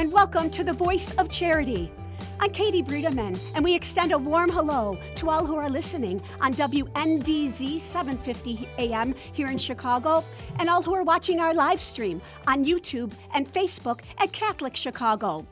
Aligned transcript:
And 0.00 0.10
welcome 0.10 0.48
to 0.48 0.64
the 0.64 0.72
Voice 0.72 1.12
of 1.18 1.28
Charity. 1.28 1.92
I'm 2.40 2.52
Katie 2.52 2.82
Breedeman, 2.82 3.38
and 3.54 3.62
we 3.62 3.74
extend 3.74 4.12
a 4.12 4.18
warm 4.18 4.48
hello 4.48 4.98
to 5.16 5.28
all 5.28 5.44
who 5.44 5.56
are 5.56 5.68
listening 5.68 6.22
on 6.40 6.54
WNDZ 6.54 7.78
750 7.78 8.66
AM 8.78 9.14
here 9.34 9.48
in 9.48 9.58
Chicago, 9.58 10.24
and 10.58 10.70
all 10.70 10.80
who 10.80 10.94
are 10.94 11.02
watching 11.02 11.38
our 11.38 11.52
live 11.52 11.82
stream 11.82 12.22
on 12.46 12.64
YouTube 12.64 13.12
and 13.34 13.52
Facebook 13.52 14.00
at 14.16 14.32
Catholic 14.32 14.74
Chicago. 14.74 15.46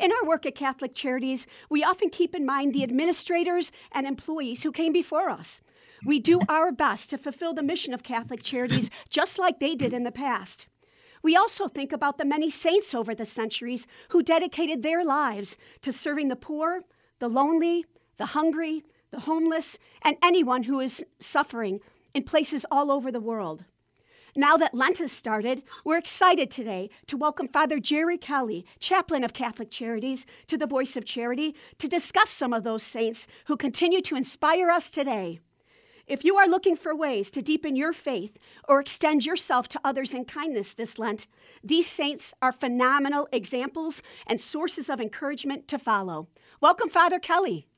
In 0.00 0.10
our 0.10 0.26
work 0.26 0.46
at 0.46 0.56
Catholic 0.56 0.92
Charities, 0.92 1.46
we 1.70 1.84
often 1.84 2.10
keep 2.10 2.34
in 2.34 2.44
mind 2.44 2.74
the 2.74 2.82
administrators 2.82 3.70
and 3.92 4.04
employees 4.04 4.64
who 4.64 4.72
came 4.72 4.92
before 4.92 5.30
us. 5.30 5.60
We 6.04 6.18
do 6.18 6.40
our 6.48 6.72
best 6.72 7.08
to 7.10 7.18
fulfill 7.18 7.54
the 7.54 7.62
mission 7.62 7.94
of 7.94 8.02
Catholic 8.02 8.42
Charities 8.42 8.90
just 9.10 9.38
like 9.38 9.60
they 9.60 9.76
did 9.76 9.92
in 9.92 10.02
the 10.02 10.10
past. 10.10 10.66
We 11.24 11.36
also 11.36 11.68
think 11.68 11.90
about 11.90 12.18
the 12.18 12.26
many 12.26 12.50
saints 12.50 12.94
over 12.94 13.14
the 13.14 13.24
centuries 13.24 13.86
who 14.10 14.22
dedicated 14.22 14.82
their 14.82 15.02
lives 15.02 15.56
to 15.80 15.90
serving 15.90 16.28
the 16.28 16.36
poor, 16.36 16.82
the 17.18 17.28
lonely, 17.28 17.86
the 18.18 18.26
hungry, 18.26 18.84
the 19.10 19.20
homeless, 19.20 19.78
and 20.02 20.18
anyone 20.22 20.64
who 20.64 20.80
is 20.80 21.02
suffering 21.20 21.80
in 22.12 22.24
places 22.24 22.66
all 22.70 22.92
over 22.92 23.10
the 23.10 23.22
world. 23.22 23.64
Now 24.36 24.58
that 24.58 24.74
Lent 24.74 24.98
has 24.98 25.12
started, 25.12 25.62
we're 25.82 25.96
excited 25.96 26.50
today 26.50 26.90
to 27.06 27.16
welcome 27.16 27.48
Father 27.48 27.78
Jerry 27.78 28.18
Kelly, 28.18 28.66
chaplain 28.78 29.24
of 29.24 29.32
Catholic 29.32 29.70
Charities, 29.70 30.26
to 30.48 30.58
the 30.58 30.66
Voice 30.66 30.94
of 30.94 31.06
Charity 31.06 31.54
to 31.78 31.88
discuss 31.88 32.28
some 32.28 32.52
of 32.52 32.64
those 32.64 32.82
saints 32.82 33.26
who 33.46 33.56
continue 33.56 34.02
to 34.02 34.16
inspire 34.16 34.68
us 34.68 34.90
today. 34.90 35.40
If 36.06 36.22
you 36.22 36.36
are 36.36 36.46
looking 36.46 36.76
for 36.76 36.94
ways 36.94 37.30
to 37.30 37.40
deepen 37.40 37.76
your 37.76 37.94
faith 37.94 38.36
or 38.68 38.78
extend 38.78 39.24
yourself 39.24 39.68
to 39.68 39.80
others 39.82 40.12
in 40.12 40.26
kindness 40.26 40.74
this 40.74 40.98
Lent, 40.98 41.26
these 41.62 41.86
saints 41.86 42.34
are 42.42 42.52
phenomenal 42.52 43.26
examples 43.32 44.02
and 44.26 44.38
sources 44.38 44.90
of 44.90 45.00
encouragement 45.00 45.66
to 45.68 45.78
follow. 45.78 46.28
Welcome, 46.60 46.90
Father 46.90 47.18
Kelly. 47.18 47.68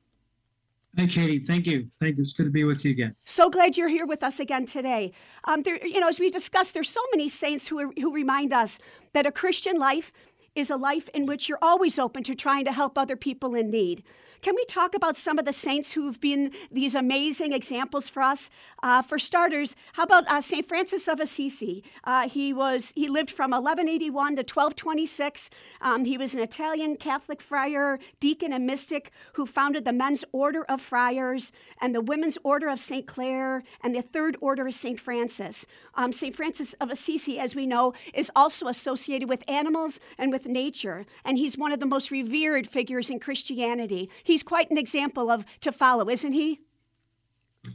Hey, 0.97 1.07
Katie. 1.07 1.39
Thank 1.39 1.67
you. 1.67 1.89
Thank 2.01 2.17
you. 2.17 2.23
It's 2.23 2.33
good 2.33 2.47
to 2.47 2.51
be 2.51 2.65
with 2.65 2.85
you 2.85 2.91
again. 2.91 3.15
So 3.25 3.49
glad 3.49 3.77
you're 3.77 3.89
here 3.89 4.07
with 4.07 4.25
us 4.25 4.41
again 4.41 4.67
today. 4.67 5.13
Um, 5.45 5.63
there, 5.63 5.85
you 5.87 6.01
know, 6.01 6.09
as 6.09 6.19
we 6.19 6.31
discussed, 6.31 6.75
there's 6.75 6.89
so 6.89 7.03
many 7.13 7.29
saints 7.29 7.69
who, 7.69 7.79
are, 7.79 7.93
who 8.01 8.13
remind 8.13 8.53
us 8.53 8.81
that 9.13 9.27
a 9.27 9.31
Christian 9.31 9.79
life 9.79 10.11
is 10.57 10.71
a 10.71 10.77
life 10.77 11.09
in 11.11 11.27
which 11.27 11.49
you're 11.49 11.59
always 11.61 11.99
open 11.99 12.23
to 12.25 12.35
trying 12.35 12.65
to 12.65 12.73
help 12.73 12.97
other 12.97 13.15
people 13.15 13.55
in 13.55 13.71
need. 13.71 14.03
Can 14.43 14.55
we 14.55 14.65
talk 14.67 14.95
about 14.95 15.17
some 15.17 15.39
of 15.39 15.45
the 15.45 15.53
saints 15.53 15.93
who've 15.93 16.21
been 16.21 16.53
these 16.71 16.95
amazing 16.95 17.53
examples 17.53 18.09
for 18.09 18.23
us? 18.23 18.51
Uh, 18.83 19.03
for 19.03 19.19
starters, 19.19 19.75
how 19.95 20.05
about 20.05 20.29
uh, 20.29 20.41
Saint 20.41 20.67
Francis 20.67 21.09
of 21.09 21.19
Assisi? 21.21 21.83
Uh, 22.05 22.29
he 22.29 22.53
was 22.53 22.93
he 22.95 23.09
lived 23.09 23.31
from 23.31 23.51
1181 23.51 24.37
to 24.37 24.41
1226. 24.41 25.51
Um, 25.81 26.05
he 26.05 26.19
was 26.19 26.35
an 26.35 26.41
Italian 26.41 26.97
Catholic 26.97 27.41
friar, 27.41 27.99
deacon, 28.21 28.53
and 28.53 28.67
mystic 28.67 29.11
who 29.35 29.47
founded 29.47 29.85
the 29.85 29.93
Men's 29.93 30.25
Order 30.33 30.65
of 30.65 30.81
Friars 30.81 31.53
and 31.81 31.95
the 31.95 32.01
Women's 32.01 32.39
Order 32.45 32.69
of 32.69 32.79
Saint 32.79 33.07
Clare 33.07 33.63
and 33.83 33.95
the 33.95 34.03
Third 34.03 34.37
Order 34.41 34.67
of 34.67 34.75
Saint 34.75 35.01
Francis. 35.01 35.67
Um, 35.95 36.13
Saint 36.13 36.35
Francis 36.35 36.75
of 36.75 36.91
Assisi, 36.91 37.39
as 37.39 37.57
we 37.57 37.67
know, 37.67 37.95
is 38.13 38.31
also 38.37 38.69
associated 38.69 39.29
with 39.29 39.43
animals 39.49 39.99
and 40.19 40.31
with 40.31 40.47
nature, 40.47 41.07
and 41.25 41.39
he's 41.39 41.57
one 41.57 41.73
of 41.73 41.81
the 41.81 41.87
most 41.87 42.11
revered 42.11 42.67
figures 42.67 43.11
in 43.11 43.19
Christianity. 43.19 44.11
He's 44.27 44.43
quite 44.43 44.69
an 44.73 44.77
example 44.77 45.31
of 45.31 45.45
to 45.61 45.71
follow, 45.71 46.11
isn't 46.11 46.33
he? 46.33 46.61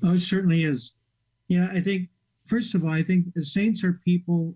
Oh, 0.03 0.15
it 0.15 0.19
certainly 0.19 0.65
is. 0.65 0.95
Yeah, 1.47 1.69
I 1.71 1.79
think 1.79 2.09
first 2.45 2.75
of 2.75 2.83
all, 2.83 2.91
I 2.91 3.01
think 3.01 3.31
the 3.33 3.45
saints 3.45 3.85
are 3.85 4.01
people. 4.03 4.53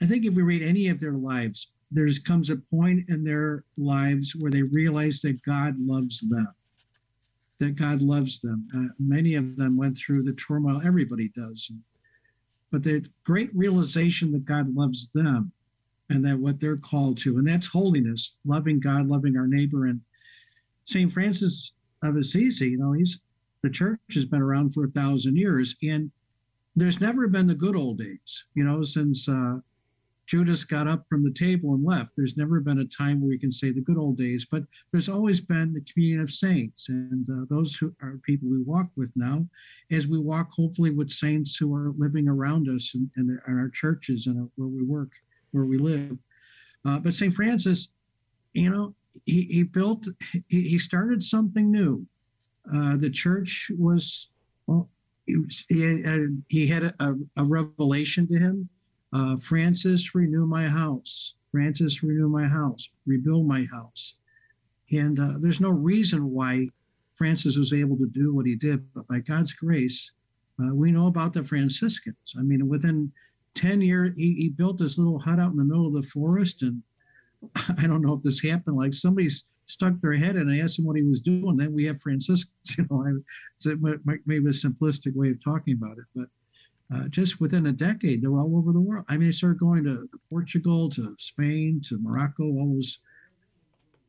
I 0.00 0.06
think 0.06 0.24
if 0.24 0.32
we 0.32 0.42
read 0.42 0.62
any 0.62 0.88
of 0.88 0.98
their 0.98 1.12
lives, 1.12 1.72
there 1.90 2.08
comes 2.24 2.48
a 2.48 2.56
point 2.56 3.10
in 3.10 3.22
their 3.22 3.64
lives 3.76 4.34
where 4.34 4.50
they 4.50 4.62
realize 4.62 5.20
that 5.20 5.42
God 5.42 5.78
loves 5.78 6.20
them, 6.20 6.48
that 7.58 7.76
God 7.76 8.00
loves 8.00 8.40
them. 8.40 8.66
Uh, 8.74 8.88
many 8.98 9.34
of 9.34 9.56
them 9.56 9.76
went 9.76 9.98
through 9.98 10.22
the 10.22 10.32
turmoil. 10.32 10.80
Everybody 10.82 11.28
does, 11.36 11.70
but 12.70 12.82
the 12.82 13.04
great 13.24 13.54
realization 13.54 14.32
that 14.32 14.46
God 14.46 14.74
loves 14.74 15.10
them, 15.14 15.52
and 16.08 16.24
that 16.24 16.38
what 16.38 16.58
they're 16.58 16.78
called 16.78 17.18
to, 17.18 17.36
and 17.36 17.46
that's 17.46 17.66
holiness, 17.66 18.36
loving 18.46 18.80
God, 18.80 19.08
loving 19.08 19.36
our 19.36 19.46
neighbor, 19.46 19.86
and 19.86 20.00
St. 20.84 21.12
Francis 21.12 21.72
of 22.02 22.16
Assisi, 22.16 22.70
you 22.70 22.78
know, 22.78 22.92
he's 22.92 23.18
the 23.62 23.70
church 23.70 24.00
has 24.14 24.24
been 24.24 24.42
around 24.42 24.74
for 24.74 24.84
a 24.84 24.88
thousand 24.88 25.36
years, 25.36 25.76
and 25.82 26.10
there's 26.74 27.00
never 27.00 27.28
been 27.28 27.46
the 27.46 27.54
good 27.54 27.76
old 27.76 27.98
days, 27.98 28.44
you 28.54 28.64
know, 28.64 28.82
since 28.82 29.28
uh, 29.28 29.58
Judas 30.26 30.64
got 30.64 30.88
up 30.88 31.04
from 31.08 31.22
the 31.22 31.32
table 31.32 31.74
and 31.74 31.84
left. 31.84 32.12
There's 32.16 32.36
never 32.36 32.58
been 32.60 32.80
a 32.80 32.86
time 32.86 33.20
where 33.20 33.28
we 33.28 33.38
can 33.38 33.52
say 33.52 33.70
the 33.70 33.80
good 33.80 33.98
old 33.98 34.16
days, 34.16 34.46
but 34.50 34.64
there's 34.90 35.08
always 35.08 35.40
been 35.40 35.72
the 35.72 35.84
communion 35.92 36.20
of 36.20 36.30
saints, 36.30 36.88
and 36.88 37.28
uh, 37.30 37.44
those 37.48 37.76
who 37.76 37.94
are 38.02 38.18
people 38.24 38.48
we 38.48 38.62
walk 38.62 38.88
with 38.96 39.12
now, 39.14 39.46
as 39.90 40.08
we 40.08 40.18
walk 40.18 40.50
hopefully 40.50 40.90
with 40.90 41.10
saints 41.10 41.56
who 41.56 41.74
are 41.74 41.92
living 41.98 42.28
around 42.28 42.68
us 42.68 42.92
in, 42.94 43.10
in, 43.16 43.38
in 43.46 43.58
our 43.58 43.68
churches 43.68 44.26
and 44.26 44.50
where 44.56 44.68
we 44.68 44.82
work, 44.82 45.12
where 45.52 45.66
we 45.66 45.78
live. 45.78 46.16
Uh, 46.84 46.98
but 46.98 47.14
St. 47.14 47.32
Francis, 47.32 47.88
you 48.54 48.70
know, 48.70 48.94
he, 49.24 49.42
he 49.44 49.62
built, 49.62 50.06
he, 50.48 50.62
he 50.62 50.78
started 50.78 51.22
something 51.22 51.70
new. 51.70 52.06
Uh, 52.72 52.96
the 52.96 53.10
church 53.10 53.70
was, 53.78 54.28
well, 54.66 54.88
he, 55.26 55.36
he 55.68 56.02
had, 56.02 56.42
he 56.48 56.66
had 56.66 56.84
a, 56.84 57.14
a, 57.36 57.44
revelation 57.44 58.26
to 58.28 58.38
him. 58.38 58.68
Uh, 59.12 59.36
Francis, 59.36 60.14
renew 60.14 60.46
my 60.46 60.68
house. 60.68 61.34
Francis, 61.50 62.02
renew 62.02 62.28
my 62.28 62.46
house. 62.46 62.88
Rebuild 63.06 63.46
my 63.46 63.66
house. 63.72 64.14
And 64.90 65.18
uh, 65.18 65.34
there's 65.40 65.60
no 65.60 65.70
reason 65.70 66.30
why 66.30 66.68
Francis 67.14 67.56
was 67.56 67.72
able 67.72 67.96
to 67.96 68.08
do 68.08 68.34
what 68.34 68.46
he 68.46 68.54
did, 68.54 68.84
but 68.94 69.06
by 69.06 69.20
God's 69.20 69.52
grace, 69.52 70.12
uh, 70.60 70.74
we 70.74 70.90
know 70.90 71.06
about 71.06 71.32
the 71.32 71.44
Franciscans. 71.44 72.34
I 72.38 72.42
mean, 72.42 72.68
within 72.68 73.12
10 73.54 73.80
years, 73.80 74.16
he, 74.16 74.34
he 74.34 74.48
built 74.48 74.78
this 74.78 74.98
little 74.98 75.18
hut 75.18 75.38
out 75.38 75.52
in 75.52 75.56
the 75.56 75.64
middle 75.64 75.86
of 75.86 75.92
the 75.92 76.08
forest 76.08 76.62
and 76.62 76.82
I 77.78 77.86
don't 77.86 78.02
know 78.02 78.14
if 78.14 78.22
this 78.22 78.40
happened. 78.40 78.76
Like 78.76 78.94
somebody 78.94 79.28
stuck 79.66 80.00
their 80.00 80.14
head 80.14 80.36
in 80.36 80.48
and 80.48 80.60
asked 80.60 80.78
him 80.78 80.84
what 80.84 80.96
he 80.96 81.02
was 81.02 81.20
doing. 81.20 81.56
Then 81.56 81.72
we 81.72 81.84
have 81.84 82.00
Franciscans. 82.00 82.52
You 82.78 82.86
know, 82.90 83.04
I, 83.04 83.10
it's 83.56 83.66
a, 83.66 83.76
maybe 84.24 84.46
a 84.46 84.50
simplistic 84.50 85.14
way 85.14 85.30
of 85.30 85.42
talking 85.42 85.74
about 85.74 85.98
it, 85.98 86.04
but 86.14 86.28
uh, 86.94 87.08
just 87.08 87.40
within 87.40 87.66
a 87.66 87.72
decade, 87.72 88.22
they 88.22 88.28
were 88.28 88.40
all 88.40 88.56
over 88.56 88.72
the 88.72 88.80
world. 88.80 89.04
I 89.08 89.16
mean, 89.16 89.28
they 89.28 89.32
started 89.32 89.58
going 89.58 89.84
to 89.84 90.08
Portugal, 90.30 90.90
to 90.90 91.14
Spain, 91.18 91.80
to 91.88 91.98
Morocco, 91.98 92.44
all 92.44 92.74
those 92.74 92.98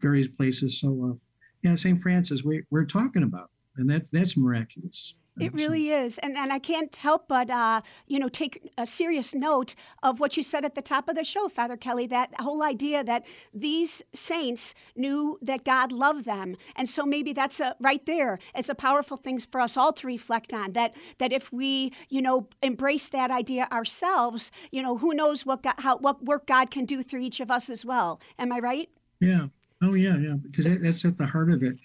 various 0.02 0.28
places. 0.28 0.80
So, 0.80 1.12
uh, 1.12 1.18
yeah, 1.62 1.76
St. 1.76 2.02
Francis, 2.02 2.44
we, 2.44 2.64
we're 2.72 2.86
talking 2.86 3.24
about, 3.24 3.50
and 3.78 3.90
that 3.90 4.12
that's 4.12 4.36
miraculous. 4.36 5.16
It 5.40 5.52
really 5.54 5.90
is, 5.90 6.20
and 6.20 6.38
and 6.38 6.54
I 6.54 6.60
can't 6.60 6.96
help 6.96 7.28
but 7.28 7.50
uh, 7.50 7.82
you 8.06 8.20
know 8.20 8.30
take 8.30 8.72
a 8.78 8.86
serious 8.86 9.34
note 9.34 9.74
of 10.04 10.20
what 10.20 10.38
you 10.38 10.44
said 10.44 10.64
at 10.64 10.76
the 10.76 10.82
top 10.82 11.10
of 11.10 11.16
the 11.16 11.24
show, 11.24 11.50
Father 11.50 11.76
Kelly. 11.76 12.06
That 12.06 12.30
whole 12.40 12.62
idea 12.62 13.04
that 13.04 13.26
these 13.52 14.04
saints 14.14 14.76
knew 14.96 15.40
that 15.42 15.64
God 15.64 15.92
loved 15.92 16.26
them, 16.26 16.56
and 16.76 16.88
so 16.88 17.04
maybe 17.04 17.34
that's 17.34 17.60
a 17.60 17.76
right 17.80 18.06
there. 18.06 18.38
It's 18.54 18.70
a 18.70 18.76
powerful 18.76 19.18
thing 19.18 19.40
for 19.40 19.60
us 19.60 19.76
all 19.76 19.92
to 19.94 20.06
reflect 20.06 20.54
on. 20.54 20.74
That 20.74 20.96
that 21.18 21.34
if 21.34 21.52
we 21.52 21.94
you 22.10 22.22
know 22.22 22.48
embrace 22.62 23.10
that 23.10 23.32
idea 23.32 23.68
ourselves, 23.72 24.52
you 24.72 24.84
know 24.84 24.98
who 25.00 25.16
knows 25.16 25.48
what 25.48 25.64
God, 25.64 25.76
how 25.80 25.98
what 25.98 26.24
work 26.24 26.46
God 26.46 26.70
can 26.70 26.86
do 26.86 27.02
through 27.02 27.22
each 27.22 27.40
of 27.40 27.50
us 27.50 27.72
as 27.72 27.84
well. 27.84 28.22
Am 28.38 28.52
I 28.52 28.60
right? 28.60 28.90
Yeah. 29.20 29.48
Oh 29.82 29.96
yeah, 29.96 30.18
yeah. 30.18 30.36
Because 30.36 30.66
that's 30.80 31.06
at 31.06 31.18
the 31.18 31.26
heart 31.26 31.52
of 31.52 31.64
it. 31.64 31.76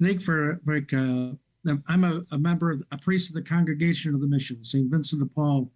I 0.00 0.06
think 0.06 0.22
for 0.22 0.60
like. 0.66 0.92
Uh, 0.92 1.32
I'm 1.86 2.04
a, 2.04 2.22
a, 2.32 2.38
member 2.38 2.72
of 2.72 2.82
a 2.90 2.98
priest 2.98 3.30
of 3.30 3.34
the 3.34 3.42
Congregation 3.42 4.14
of 4.14 4.20
the 4.20 4.26
Mission. 4.26 4.64
St. 4.64 4.90
Vincent 4.90 5.22
de 5.22 5.26
Paul 5.26 5.70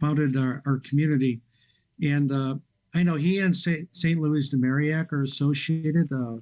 founded 0.00 0.36
our, 0.36 0.60
our 0.66 0.78
community, 0.80 1.40
and 2.02 2.32
uh, 2.32 2.56
I 2.94 3.02
know 3.02 3.14
he 3.14 3.40
and 3.40 3.56
St. 3.56 4.20
Louise 4.20 4.48
de 4.48 4.56
Marillac 4.56 5.12
are 5.12 5.22
associated. 5.22 6.10
Uh, 6.12 6.38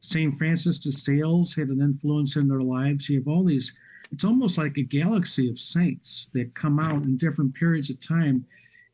St. 0.00 0.36
Francis 0.36 0.78
de 0.78 0.92
Sales 0.92 1.54
had 1.54 1.68
an 1.68 1.80
influence 1.80 2.36
in 2.36 2.48
their 2.48 2.60
lives. 2.60 3.08
You 3.08 3.18
have 3.18 3.28
all 3.28 3.44
these, 3.44 3.72
it's 4.10 4.24
almost 4.24 4.58
like 4.58 4.76
a 4.76 4.82
galaxy 4.82 5.48
of 5.48 5.58
saints 5.58 6.28
that 6.34 6.54
come 6.54 6.78
out 6.78 7.04
in 7.04 7.16
different 7.16 7.54
periods 7.54 7.90
of 7.90 8.00
time. 8.00 8.44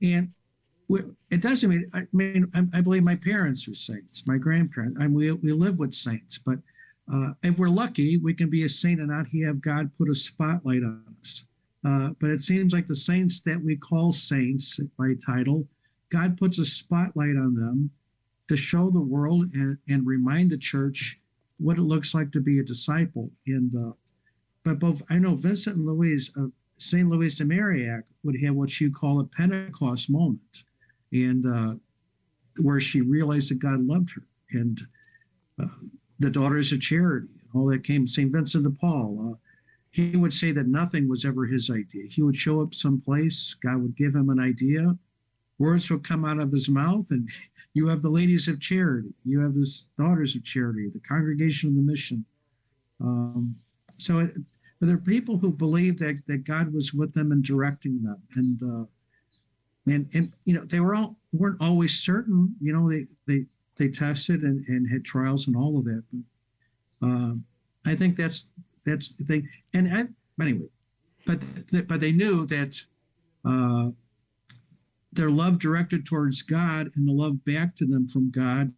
And 0.03 0.31
it 1.31 1.41
doesn't 1.41 1.69
mean, 1.69 1.87
I 1.95 2.07
mean, 2.13 2.51
I, 2.75 2.81
believe 2.81 3.03
my 3.03 3.17
parents 3.17 3.67
are 3.69 3.75
saints, 3.75 4.25
my 4.27 4.37
grandparents, 4.37 4.99
I 5.01 5.05
mean, 5.05 5.15
we, 5.15 5.33
we 5.33 5.53
live 5.53 5.79
with 5.79 5.95
saints, 5.95 6.39
but 6.39 6.59
uh, 7.13 7.33
if 7.43 7.59
we're 7.59 7.69
lucky, 7.69 8.19
we 8.19 8.35
can 8.35 8.49
be 8.49 8.65
a 8.65 8.69
saint 8.69 9.01
and 9.01 9.09
not 9.09 9.27
have 9.45 9.61
God 9.61 9.91
put 9.99 10.11
a 10.11 10.15
spotlight 10.15 10.83
on 10.83 11.03
us. 11.21 11.45
Uh, 11.85 12.11
but 12.21 12.31
it 12.31 12.41
seems 12.41 12.73
like 12.73 12.87
the 12.87 12.95
saints 12.95 13.41
that 13.41 13.61
we 13.63 13.77
call 13.77 14.13
saints 14.13 14.79
by 14.99 15.15
title, 15.25 15.67
God 16.11 16.37
puts 16.37 16.59
a 16.59 16.65
spotlight 16.65 17.37
on 17.37 17.55
them 17.55 17.91
to 18.49 18.57
show 18.57 18.91
the 18.91 19.01
world 19.01 19.51
and, 19.55 19.79
and 19.89 20.07
remind 20.07 20.51
the 20.51 20.59
church 20.59 21.19
what 21.59 21.79
it 21.79 21.83
looks 21.83 22.15
like 22.15 22.33
to 22.33 22.41
be 22.41 22.59
a 22.59 22.65
disciple. 22.65 23.31
And 23.47 23.75
uh, 23.75 23.93
but 24.65 24.79
both 24.79 25.03
I 25.09 25.19
know 25.19 25.35
Vincent 25.35 25.77
and 25.77 25.87
Louise, 25.87 26.31
uh, 26.39 26.47
Saint 26.79 27.09
Louise 27.09 27.35
de 27.35 27.45
Marillac 27.45 28.03
would 28.23 28.41
have 28.43 28.55
what 28.55 28.81
you 28.81 28.91
call 28.91 29.21
a 29.21 29.25
Pentecost 29.25 30.11
moment, 30.11 30.65
and 31.13 31.47
uh, 31.47 31.75
where 32.61 32.81
she 32.81 33.01
realized 33.01 33.51
that 33.51 33.59
God 33.59 33.81
loved 33.87 34.11
her, 34.15 34.23
and 34.53 34.81
uh, 35.63 35.67
the 36.21 36.31
Daughters 36.31 36.71
of 36.71 36.81
Charity, 36.81 37.29
all 37.55 37.67
that 37.67 37.83
came. 37.83 38.07
Saint 38.07 38.31
Vincent 38.31 38.65
de 38.65 38.71
Paul. 38.71 39.33
Uh, 39.33 39.37
he 39.91 40.17
would 40.17 40.33
say 40.33 40.53
that 40.53 40.69
nothing 40.69 41.09
was 41.09 41.25
ever 41.25 41.47
his 41.47 41.69
idea. 41.69 42.07
He 42.09 42.23
would 42.23 42.37
show 42.37 42.61
up 42.61 42.75
someplace, 42.75 43.57
God 43.61 43.83
would 43.83 43.97
give 43.97 44.15
him 44.15 44.29
an 44.29 44.39
idea, 44.39 44.97
words 45.59 45.91
would 45.91 46.05
come 46.05 46.25
out 46.25 46.39
of 46.39 46.53
his 46.53 46.69
mouth, 46.69 47.11
and 47.11 47.29
you 47.75 47.89
have 47.89 48.03
the 48.03 48.11
ladies 48.11 48.47
of 48.47 48.61
charity, 48.61 49.13
you 49.25 49.41
have 49.41 49.55
the 49.55 49.69
daughters 49.97 50.37
of 50.37 50.45
charity, 50.45 50.89
the 50.89 51.01
congregation 51.01 51.71
of 51.71 51.77
the 51.77 51.83
mission. 51.83 52.25
Um, 53.01 53.57
so 53.99 54.21
it, 54.21 54.37
there 54.81 54.95
are 54.95 54.99
people 54.99 55.39
who 55.39 55.51
believe 55.51 55.99
that 55.99 56.21
that 56.27 56.45
God 56.45 56.73
was 56.73 56.95
with 56.95 57.13
them 57.13 57.33
and 57.33 57.45
directing 57.45 58.03
them, 58.03 58.17
and 58.37 58.63
uh, 58.63 59.93
and 59.93 60.09
and 60.15 60.33
you 60.45 60.55
know 60.55 60.65
they 60.65 60.81
were 60.81 60.95
all 60.95 61.17
weren't 61.33 61.61
always 61.61 61.99
certain. 61.99 62.55
You 62.61 62.73
know 62.73 62.89
they 62.89 63.07
they 63.27 63.47
they 63.81 63.89
tested 63.89 64.43
and, 64.43 64.65
and 64.69 64.89
had 64.89 65.05
trials 65.05 65.49
and 65.49 65.57
all 65.57 65.79
of 65.79 65.85
that. 65.85 66.05
But 66.13 67.09
uh, 67.09 67.33
I 67.87 67.97
think 67.97 68.15
that's 68.15 68.47
that's 68.85 69.09
the 69.15 69.25
thing. 69.25 69.49
And 69.75 69.93
I, 69.93 70.05
but 70.37 70.47
anyway, 70.47 70.69
but 71.27 71.41
but 71.89 72.01
they 72.01 72.13
knew 72.13 72.47
that 72.47 72.81
uh, 73.45 73.89
their 75.13 75.31
love 75.31 75.59
directed 75.59 76.07
towards 76.07 76.43
God 76.43 76.91
and 76.95 77.09
the 77.09 77.13
love 77.13 77.45
back 77.45 77.75
to 77.77 77.87
them 77.87 78.07
from 78.07 78.31
God 78.31 78.73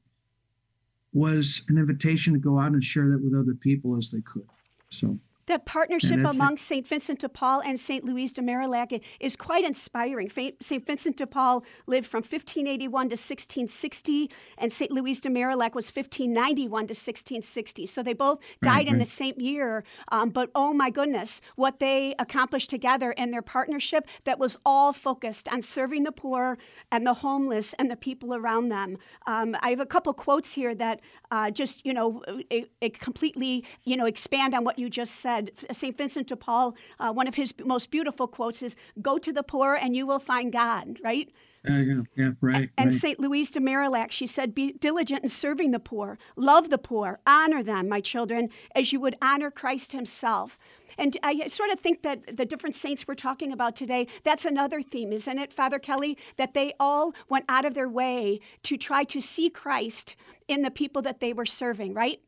was 1.12 1.62
an 1.68 1.76
invitation 1.76 2.32
to 2.32 2.38
go 2.38 2.58
out 2.58 2.72
and 2.72 2.82
share 2.82 3.10
that 3.10 3.22
with 3.22 3.34
other 3.34 3.54
people 3.54 3.98
as 3.98 4.10
they 4.10 4.22
could. 4.22 4.48
So 4.90 5.18
that 5.52 5.66
partnership 5.66 6.24
among 6.24 6.56
St. 6.56 6.88
Vincent 6.88 7.18
de 7.18 7.28
Paul 7.28 7.60
and 7.60 7.78
St. 7.78 8.04
Louise 8.04 8.32
de 8.32 8.40
Marillac 8.40 9.04
is 9.20 9.36
quite 9.36 9.64
inspiring. 9.66 10.30
St. 10.30 10.86
Vincent 10.86 11.18
de 11.18 11.26
Paul 11.26 11.62
lived 11.86 12.06
from 12.06 12.20
1581 12.20 12.88
to 13.10 13.12
1660, 13.12 14.30
and 14.56 14.72
St. 14.72 14.90
Louise 14.90 15.20
de 15.20 15.28
Marillac 15.28 15.74
was 15.74 15.94
1591 15.94 16.68
to 16.68 16.92
1660. 16.92 17.84
So 17.84 18.02
they 18.02 18.14
both 18.14 18.38
died 18.62 18.88
in 18.88 18.98
the 18.98 19.04
same 19.04 19.34
year. 19.36 19.84
Um, 20.10 20.30
but 20.30 20.50
oh 20.54 20.72
my 20.72 20.88
goodness, 20.88 21.42
what 21.56 21.80
they 21.80 22.14
accomplished 22.18 22.70
together 22.70 23.12
in 23.12 23.30
their 23.30 23.42
partnership 23.42 24.06
that 24.24 24.38
was 24.38 24.56
all 24.64 24.94
focused 24.94 25.52
on 25.52 25.60
serving 25.60 26.04
the 26.04 26.12
poor 26.12 26.56
and 26.90 27.06
the 27.06 27.14
homeless 27.14 27.74
and 27.74 27.90
the 27.90 27.96
people 27.96 28.34
around 28.34 28.70
them. 28.70 28.96
Um, 29.26 29.54
I 29.60 29.68
have 29.68 29.80
a 29.80 29.86
couple 29.86 30.14
quotes 30.14 30.54
here 30.54 30.74
that 30.76 31.00
uh, 31.32 31.50
just, 31.50 31.86
you 31.86 31.94
know, 31.94 32.22
it, 32.50 32.70
it 32.82 33.00
completely, 33.00 33.64
you 33.84 33.96
know, 33.96 34.04
expand 34.04 34.54
on 34.54 34.64
what 34.64 34.78
you 34.78 34.90
just 34.90 35.14
said 35.14 35.50
St. 35.72 35.96
Vincent 35.96 36.26
de 36.28 36.36
Paul, 36.36 36.76
uh, 37.00 37.10
one 37.10 37.26
of 37.26 37.36
his 37.36 37.54
most 37.64 37.90
beautiful 37.90 38.28
quotes 38.28 38.62
is, 38.62 38.76
Go 39.00 39.16
to 39.16 39.32
the 39.32 39.42
poor 39.42 39.74
and 39.74 39.96
you 39.96 40.06
will 40.06 40.18
find 40.18 40.52
God, 40.52 40.98
right? 41.02 41.32
Yeah, 41.64 42.02
yeah, 42.16 42.30
right. 42.40 42.70
And 42.76 42.86
right. 42.86 42.92
St. 42.92 43.18
Louise 43.18 43.50
de 43.50 43.60
Marillac, 43.60 44.10
she 44.10 44.26
said, 44.26 44.54
Be 44.54 44.72
diligent 44.72 45.22
in 45.22 45.28
serving 45.28 45.70
the 45.70 45.80
poor, 45.80 46.18
love 46.36 46.68
the 46.68 46.76
poor, 46.78 47.20
honor 47.26 47.62
them, 47.62 47.88
my 47.88 48.00
children, 48.00 48.50
as 48.74 48.92
you 48.92 49.00
would 49.00 49.16
honor 49.22 49.50
Christ 49.50 49.92
Himself. 49.92 50.58
And 50.98 51.16
I 51.22 51.46
sort 51.46 51.70
of 51.70 51.80
think 51.80 52.02
that 52.02 52.36
the 52.36 52.44
different 52.44 52.76
saints 52.76 53.06
we're 53.06 53.14
talking 53.14 53.52
about 53.52 53.76
today, 53.76 54.06
that's 54.24 54.44
another 54.44 54.82
theme, 54.82 55.12
isn't 55.12 55.38
it, 55.38 55.52
Father 55.52 55.78
Kelly? 55.78 56.18
That 56.36 56.54
they 56.54 56.72
all 56.78 57.12
went 57.28 57.44
out 57.48 57.64
of 57.64 57.74
their 57.74 57.88
way 57.88 58.40
to 58.64 58.76
try 58.76 59.04
to 59.04 59.20
see 59.20 59.50
Christ 59.50 60.16
in 60.48 60.62
the 60.62 60.70
people 60.70 61.02
that 61.02 61.20
they 61.20 61.32
were 61.32 61.46
serving, 61.46 61.94
right? 61.94 62.20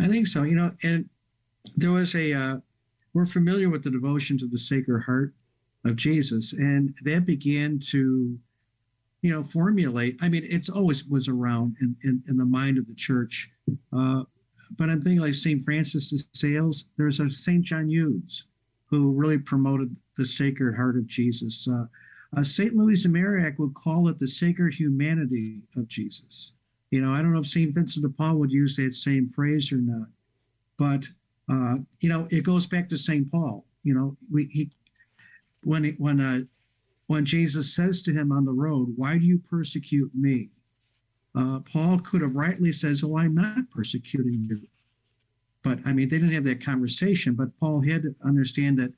I 0.00 0.08
think 0.08 0.26
so. 0.26 0.42
You 0.42 0.56
know, 0.56 0.70
and 0.82 1.08
there 1.76 1.92
was 1.92 2.14
a 2.14 2.32
uh, 2.32 2.56
we're 3.12 3.26
familiar 3.26 3.70
with 3.70 3.84
the 3.84 3.90
devotion 3.90 4.36
to 4.38 4.46
the 4.46 4.58
Sacred 4.58 5.02
Heart 5.02 5.34
of 5.84 5.96
Jesus, 5.96 6.52
and 6.52 6.94
that 7.02 7.26
began 7.26 7.78
to 7.90 8.38
you 9.22 9.30
know 9.30 9.42
formulate. 9.42 10.18
I 10.20 10.28
mean, 10.28 10.42
it's 10.44 10.68
always 10.68 11.04
was 11.04 11.28
around 11.28 11.76
in 11.80 11.96
in, 12.04 12.22
in 12.28 12.36
the 12.36 12.44
mind 12.44 12.78
of 12.78 12.86
the 12.86 12.94
church. 12.94 13.50
Uh, 13.92 14.24
but 14.76 14.90
I'm 14.90 15.00
thinking 15.00 15.20
like 15.20 15.34
St. 15.34 15.62
Francis 15.62 16.10
de 16.10 16.18
Sales. 16.32 16.86
There's 16.96 17.20
a 17.20 17.30
St. 17.30 17.62
John 17.62 17.88
Eudes 17.88 18.44
who 18.86 19.12
really 19.12 19.38
promoted 19.38 19.96
the 20.16 20.26
Sacred 20.26 20.74
Heart 20.74 20.96
of 20.96 21.06
Jesus. 21.06 21.66
Uh, 21.68 21.86
uh, 22.36 22.42
St. 22.42 22.74
Louise 22.74 23.02
de 23.02 23.08
Marillac 23.08 23.58
would 23.58 23.74
call 23.74 24.08
it 24.08 24.18
the 24.18 24.26
sacred 24.26 24.74
humanity 24.74 25.62
of 25.76 25.86
Jesus. 25.88 26.52
You 26.90 27.00
know, 27.00 27.12
I 27.12 27.18
don't 27.22 27.32
know 27.32 27.40
if 27.40 27.46
St. 27.46 27.74
Vincent 27.74 28.04
de 28.04 28.08
Paul 28.08 28.36
would 28.36 28.52
use 28.52 28.76
that 28.76 28.94
same 28.94 29.28
phrase 29.28 29.72
or 29.72 29.78
not, 29.78 30.08
but 30.76 31.08
uh, 31.48 31.76
you 32.00 32.08
know, 32.08 32.26
it 32.30 32.44
goes 32.44 32.66
back 32.66 32.88
to 32.88 32.98
St. 32.98 33.30
Paul. 33.30 33.64
You 33.82 33.94
know, 33.94 34.16
we, 34.30 34.44
he 34.46 34.70
when 35.62 35.84
when 35.98 36.20
uh, 36.20 36.40
when 37.06 37.24
Jesus 37.24 37.74
says 37.74 38.00
to 38.02 38.12
him 38.12 38.32
on 38.32 38.44
the 38.44 38.52
road, 38.52 38.92
"Why 38.96 39.18
do 39.18 39.24
you 39.24 39.38
persecute 39.38 40.10
me?" 40.14 40.50
Uh, 41.34 41.60
Paul 41.60 41.98
could 41.98 42.20
have 42.20 42.34
rightly 42.34 42.72
says, 42.72 43.02
"Oh, 43.02 43.18
I'm 43.18 43.34
not 43.34 43.70
persecuting 43.70 44.44
you." 44.48 44.68
But 45.62 45.80
I 45.84 45.92
mean, 45.92 46.08
they 46.08 46.18
didn't 46.18 46.34
have 46.34 46.44
that 46.44 46.64
conversation. 46.64 47.34
But 47.34 47.58
Paul 47.58 47.80
had 47.80 48.02
to 48.02 48.14
understand 48.24 48.78
that 48.78 48.92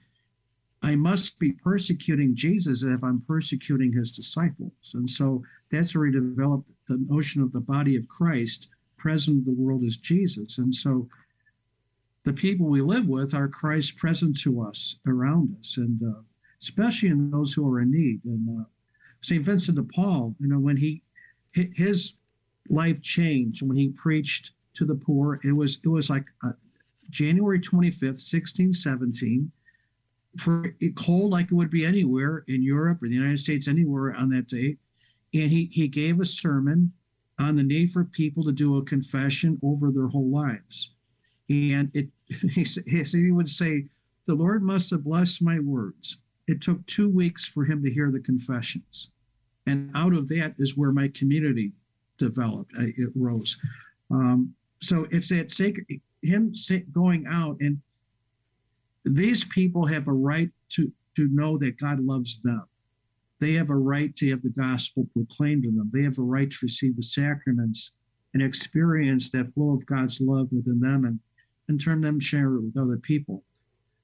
I 0.82 0.94
must 0.94 1.38
be 1.38 1.52
persecuting 1.52 2.34
Jesus 2.34 2.82
if 2.82 3.02
I'm 3.02 3.22
persecuting 3.22 3.92
his 3.92 4.10
disciples. 4.10 4.92
And 4.94 5.08
so 5.08 5.42
that's 5.70 5.94
where 5.94 6.06
he 6.06 6.12
developed 6.12 6.70
the 6.86 6.98
notion 7.08 7.40
of 7.42 7.52
the 7.52 7.60
body 7.60 7.96
of 7.96 8.06
Christ 8.08 8.68
present 8.96 9.38
in 9.38 9.44
the 9.44 9.60
world 9.60 9.84
as 9.84 9.96
Jesus. 9.96 10.58
And 10.58 10.74
so 10.74 11.08
the 12.24 12.32
people 12.32 12.66
we 12.66 12.82
live 12.82 13.06
with 13.06 13.34
are 13.34 13.48
Christ 13.48 13.96
present 13.96 14.38
to 14.40 14.60
us 14.60 14.96
around 15.06 15.56
us, 15.60 15.76
and 15.76 16.02
uh, 16.02 16.20
especially 16.60 17.08
in 17.08 17.30
those 17.30 17.52
who 17.52 17.68
are 17.68 17.80
in 17.80 17.90
need. 17.92 18.24
And 18.24 18.60
uh, 18.60 18.64
St. 19.22 19.42
Vincent 19.44 19.76
de 19.76 19.84
Paul, 19.84 20.34
you 20.40 20.48
know, 20.48 20.58
when 20.58 20.76
he 20.76 21.02
his 21.52 22.14
life 22.70 23.00
changed 23.02 23.62
when 23.62 23.76
he 23.76 23.88
preached 23.88 24.52
to 24.74 24.84
the 24.84 24.94
poor, 24.94 25.40
it 25.42 25.52
was 25.52 25.78
it 25.84 25.88
was 25.88 26.10
like 26.10 26.24
uh, 26.44 26.52
January 27.10 27.60
25th, 27.60 28.20
1617, 28.22 29.50
for 30.38 30.74
cold 30.94 31.30
like 31.30 31.46
it 31.46 31.54
would 31.54 31.70
be 31.70 31.84
anywhere 31.84 32.44
in 32.48 32.62
Europe 32.62 33.02
or 33.02 33.08
the 33.08 33.14
United 33.14 33.38
States, 33.38 33.68
anywhere 33.68 34.14
on 34.14 34.28
that 34.30 34.48
day. 34.48 34.76
And 35.34 35.50
he, 35.50 35.68
he 35.72 35.88
gave 35.88 36.20
a 36.20 36.26
sermon 36.26 36.92
on 37.38 37.56
the 37.56 37.62
need 37.62 37.92
for 37.92 38.04
people 38.04 38.42
to 38.44 38.52
do 38.52 38.76
a 38.76 38.84
confession 38.84 39.58
over 39.62 39.90
their 39.90 40.08
whole 40.08 40.30
lives. 40.30 40.92
And 41.48 41.90
it 41.94 42.08
he, 42.52 42.64
he 42.64 43.30
would 43.30 43.48
say, 43.48 43.86
The 44.26 44.34
Lord 44.34 44.62
must 44.62 44.90
have 44.90 45.04
blessed 45.04 45.42
my 45.42 45.58
words. 45.58 46.18
It 46.46 46.60
took 46.60 46.84
two 46.86 47.08
weeks 47.08 47.44
for 47.46 47.64
him 47.64 47.82
to 47.82 47.90
hear 47.90 48.10
the 48.10 48.20
confessions. 48.20 49.10
And 49.66 49.90
out 49.94 50.14
of 50.14 50.28
that 50.28 50.54
is 50.58 50.76
where 50.76 50.92
my 50.92 51.08
community 51.08 51.72
developed, 52.18 52.72
it 52.76 53.10
rose. 53.14 53.56
Um, 54.10 54.54
so 54.80 55.06
it's 55.10 55.28
that 55.30 55.50
sacred, 55.50 55.86
him 56.22 56.52
going 56.92 57.26
out, 57.26 57.56
and 57.60 57.78
these 59.04 59.44
people 59.44 59.86
have 59.86 60.08
a 60.08 60.12
right 60.12 60.50
to, 60.70 60.90
to 61.16 61.28
know 61.30 61.56
that 61.58 61.78
God 61.78 62.00
loves 62.00 62.40
them. 62.42 62.64
They 63.38 63.52
have 63.52 63.70
a 63.70 63.76
right 63.76 64.14
to 64.16 64.30
have 64.30 64.42
the 64.42 64.50
gospel 64.50 65.06
proclaimed 65.12 65.64
to 65.64 65.70
them. 65.70 65.90
They 65.92 66.02
have 66.02 66.18
a 66.18 66.22
right 66.22 66.50
to 66.50 66.56
receive 66.62 66.96
the 66.96 67.02
sacraments 67.02 67.92
and 68.34 68.42
experience 68.42 69.30
that 69.30 69.52
flow 69.52 69.72
of 69.74 69.86
God's 69.86 70.20
love 70.20 70.48
within 70.52 70.80
them. 70.80 71.04
And 71.04 71.20
and 71.68 71.80
turn 71.80 72.00
them 72.00 72.20
share 72.20 72.54
it 72.54 72.62
with 72.62 72.78
other 72.78 72.98
people. 72.98 73.42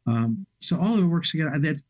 Um, 0.07 0.47
so 0.61 0.79
all 0.79 0.95
of 0.95 1.05
it 1.05 1.07
works 1.07 1.31
together. 1.31 1.59
That 1.59 1.81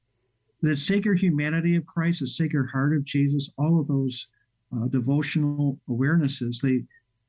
the 0.61 0.77
sacred 0.77 1.19
humanity 1.19 1.77
of 1.77 1.87
Christ, 1.87 2.21
the 2.21 2.27
sacred 2.27 2.69
heart 2.71 2.95
of 2.95 3.05
Jesus, 3.05 3.51
all 3.59 3.81
of 3.81 3.89
those 3.89 4.29
uh, 4.75 4.87
devotional 4.89 5.79
awarenesses, 5.89 6.61
they, 6.61 6.83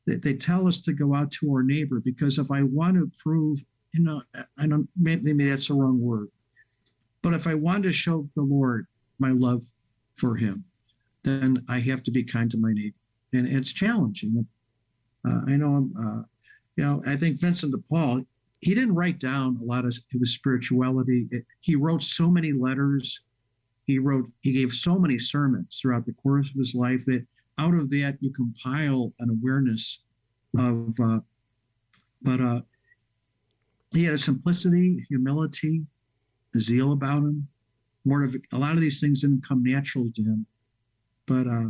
they, 0.05 0.19
they 0.19 0.33
tell 0.33 0.67
us 0.67 0.79
to 0.81 0.93
go 0.93 1.13
out 1.13 1.31
to 1.31 1.51
our 1.51 1.63
neighbor 1.63 1.99
because 1.99 2.37
if 2.37 2.51
I 2.51 2.63
want 2.63 2.95
to 2.95 3.11
prove, 3.21 3.59
you 3.93 4.03
know, 4.03 4.21
I 4.57 4.67
don't 4.67 4.87
maybe 4.99 5.49
that's 5.49 5.67
the 5.67 5.75
wrong 5.75 6.01
word, 6.01 6.29
but 7.21 7.33
if 7.33 7.47
I 7.47 7.53
want 7.53 7.83
to 7.83 7.93
show 7.93 8.27
the 8.35 8.41
Lord 8.41 8.87
my 9.19 9.31
love 9.31 9.63
for 10.15 10.35
Him, 10.35 10.63
then 11.23 11.63
I 11.69 11.79
have 11.79 12.03
to 12.03 12.11
be 12.11 12.23
kind 12.23 12.49
to 12.51 12.57
my 12.57 12.73
neighbor, 12.73 12.95
and 13.33 13.47
it's 13.47 13.71
challenging. 13.71 14.45
Uh, 15.25 15.41
I 15.47 15.51
know 15.51 15.75
I'm. 15.75 15.93
Uh, 15.97 16.23
you 16.75 16.83
know, 16.83 17.03
I 17.05 17.15
think 17.15 17.39
Vincent 17.39 17.71
de 17.71 17.77
Paul, 17.89 18.23
he 18.61 18.73
didn't 18.73 18.95
write 18.95 19.19
down 19.19 19.59
a 19.61 19.63
lot 19.63 19.85
of 19.85 19.95
his 20.09 20.33
spirituality. 20.33 21.27
It, 21.31 21.45
he 21.61 21.75
wrote 21.75 22.03
so 22.03 22.29
many 22.29 22.51
letters. 22.51 23.21
He 23.85 23.99
wrote, 23.99 24.29
he 24.41 24.53
gave 24.53 24.71
so 24.71 24.97
many 24.97 25.19
sermons 25.19 25.79
throughout 25.81 26.05
the 26.05 26.13
course 26.13 26.49
of 26.49 26.55
his 26.55 26.73
life 26.73 27.05
that 27.05 27.25
out 27.57 27.73
of 27.73 27.89
that 27.89 28.17
you 28.19 28.31
compile 28.31 29.13
an 29.19 29.29
awareness 29.29 29.99
of, 30.57 30.99
uh, 30.99 31.19
but 32.21 32.41
uh, 32.41 32.61
he 33.91 34.03
had 34.03 34.13
a 34.13 34.17
simplicity, 34.17 35.05
humility, 35.09 35.83
a 36.55 36.59
zeal 36.59 36.93
about 36.93 37.19
him. 37.19 37.47
More 38.05 38.23
of 38.23 38.35
a 38.51 38.57
lot 38.57 38.73
of 38.73 38.81
these 38.81 38.99
things 38.99 39.21
didn't 39.21 39.47
come 39.47 39.63
natural 39.63 40.09
to 40.15 40.21
him, 40.21 40.45
but 41.25 41.47
uh, 41.47 41.69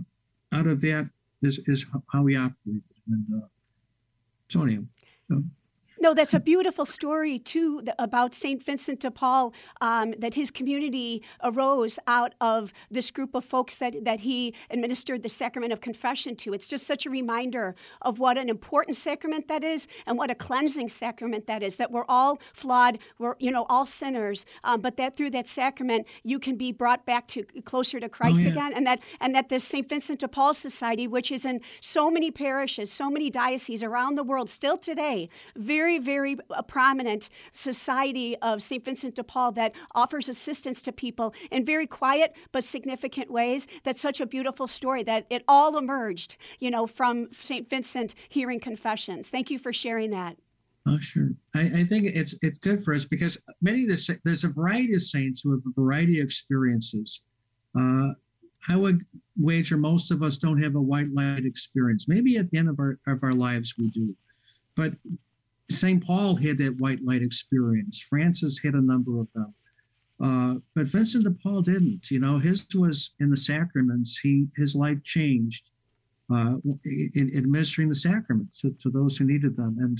out 0.52 0.68
of 0.68 0.82
that 0.82 1.10
is 1.42 1.60
is 1.66 1.86
how 2.12 2.25
he 2.25 2.36
operated. 2.36 2.84
And 3.08 3.25
uh, 3.36 3.48
so 4.50 4.63
anyhow, 4.63 4.84
no, 6.04 6.14
that's 6.14 6.34
a 6.34 6.40
beautiful 6.40 6.86
story 6.86 7.40
too 7.40 7.82
about 7.98 8.36
Saint 8.36 8.62
Vincent 8.62 9.00
de 9.00 9.10
Paul. 9.10 9.54
Um, 9.80 10.14
that 10.20 10.34
his 10.34 10.52
community 10.52 11.24
arose 11.42 11.98
out 12.08 12.36
of 12.42 12.74
this 12.92 13.10
group 13.10 13.34
of 13.34 13.46
folks 13.46 13.78
that 13.78 14.04
that 14.04 14.20
he 14.20 14.54
administered 14.70 15.24
the 15.24 15.30
sacrament 15.30 15.72
of 15.72 15.80
confession 15.80 16.36
to. 16.36 16.54
It's 16.54 16.68
just 16.68 16.86
such 16.86 17.06
a 17.06 17.10
reminder 17.10 17.74
of 18.02 18.20
what 18.20 18.38
an 18.38 18.50
important 18.50 18.98
sacrament 18.98 19.48
that 19.48 19.64
is, 19.64 19.88
and 20.06 20.18
what 20.18 20.30
a 20.30 20.36
cleansing 20.36 20.90
sacrament 20.90 21.48
that 21.48 21.64
is. 21.64 21.78
That 21.78 21.90
we're 21.90 22.10
all 22.10 22.42
flawed, 22.52 23.00
we're 23.18 23.36
you 23.40 23.52
know 23.52 23.66
all 23.70 23.86
sinners, 23.86 24.46
um, 24.66 24.82
but 24.82 24.98
that 24.98 25.16
through 25.16 25.32
that 25.32 25.48
sacrament 25.48 26.06
you 26.24 26.38
can 26.38 26.58
be 26.58 26.74
brought 26.74 27.06
back 27.06 27.28
to 27.30 27.46
closer 27.64 28.02
to 28.02 28.10
Christ 28.10 28.42
oh, 28.42 28.44
yeah. 28.44 28.52
again, 28.52 28.74
and 28.74 28.86
that 28.86 29.02
and 29.22 29.34
that 29.36 29.48
this 29.48 29.64
Saint 29.64 29.88
Vincent 29.88 30.20
de 30.20 30.28
Paul 30.28 30.54
Society, 30.54 31.08
which 31.08 31.32
is 31.32 31.46
in 31.46 31.62
so 31.80 32.12
many 32.12 32.30
parishes, 32.30 32.92
so 32.92 33.10
many 33.10 33.30
dioceses 33.30 33.84
around 33.84 34.16
the 34.16 34.24
world, 34.24 34.50
still 34.50 34.78
today, 34.78 35.30
very 35.56 35.93
very, 36.00 36.36
very 36.36 36.38
uh, 36.50 36.62
prominent 36.62 37.30
society 37.52 38.38
of 38.38 38.62
St. 38.62 38.84
Vincent 38.84 39.16
de 39.16 39.24
Paul 39.24 39.52
that 39.54 39.74
offers 39.94 40.30
assistance 40.30 40.82
to 40.84 40.92
people 40.92 41.34
in 41.52 41.66
very 41.66 41.88
quiet 41.88 42.36
but 42.52 42.64
significant 42.64 43.32
ways. 43.32 43.68
That's 43.84 44.02
such 44.02 44.22
a 44.22 44.26
beautiful 44.26 44.68
story 44.68 45.04
that 45.04 45.26
it 45.30 45.44
all 45.48 45.78
emerged, 45.78 46.38
you 46.60 46.72
know, 46.72 46.88
from 46.88 47.30
St. 47.32 47.70
Vincent 47.70 48.16
hearing 48.30 48.60
confessions. 48.60 49.30
Thank 49.30 49.52
you 49.52 49.60
for 49.60 49.74
sharing 49.74 50.12
that. 50.12 50.38
Oh, 50.86 51.00
sure. 51.00 51.30
I, 51.56 51.62
I, 51.62 51.84
think 51.86 52.08
it's 52.08 52.36
it's 52.42 52.58
good 52.58 52.84
for 52.84 52.94
us 52.94 53.06
because 53.06 53.38
many 53.62 53.84
of 53.84 53.90
the 53.90 54.20
there's 54.26 54.44
a 54.44 54.50
variety 54.50 54.94
of 54.96 55.02
saints 55.02 55.42
who 55.42 55.52
have 55.52 55.62
a 55.66 55.82
variety 55.82 56.20
of 56.20 56.26
experiences. 56.26 57.22
Uh, 57.80 58.10
I 58.68 58.76
would 58.76 59.06
wager 59.40 59.78
most 59.78 60.12
of 60.12 60.24
us 60.24 60.38
don't 60.38 60.62
have 60.62 60.76
a 60.76 60.82
white 60.82 61.10
light 61.14 61.46
experience. 61.46 62.10
Maybe 62.10 62.38
at 62.38 62.50
the 62.50 62.58
end 62.58 62.68
of 62.68 62.80
our 62.80 63.00
of 63.08 63.24
our 63.24 63.34
lives 63.34 63.76
we 63.78 63.92
do, 63.92 64.14
but 64.76 64.94
St. 65.70 66.03
Paul 66.03 66.36
had 66.36 66.58
that 66.60 66.77
white 66.77 67.03
light 67.03 67.22
experience. 67.22 68.00
Francis 68.00 68.60
had 68.60 68.74
a 68.74 68.82
number 68.82 69.20
of 69.20 69.27
them. 69.34 69.53
Uh, 70.22 70.55
but 70.75 70.88
Vincent 70.88 71.24
de 71.24 71.32
Paul 71.32 71.62
didn't. 71.62 72.12
You 72.12 72.20
know, 72.20 72.38
his 72.38 72.65
was 72.75 73.12
in 73.20 73.29
the 73.29 73.38
sacraments. 73.38 74.17
He 74.17 74.48
his 74.55 74.75
life 74.75 75.01
changed 75.03 75.70
uh, 76.32 76.55
in, 76.86 77.32
administering 77.36 77.89
the 77.89 77.96
sacraments 77.96 78.62
to, 78.62 78.72
to, 78.82 78.89
those 78.89 79.17
who 79.17 79.25
needed 79.25 79.55
them, 79.55 79.77
and 79.79 80.00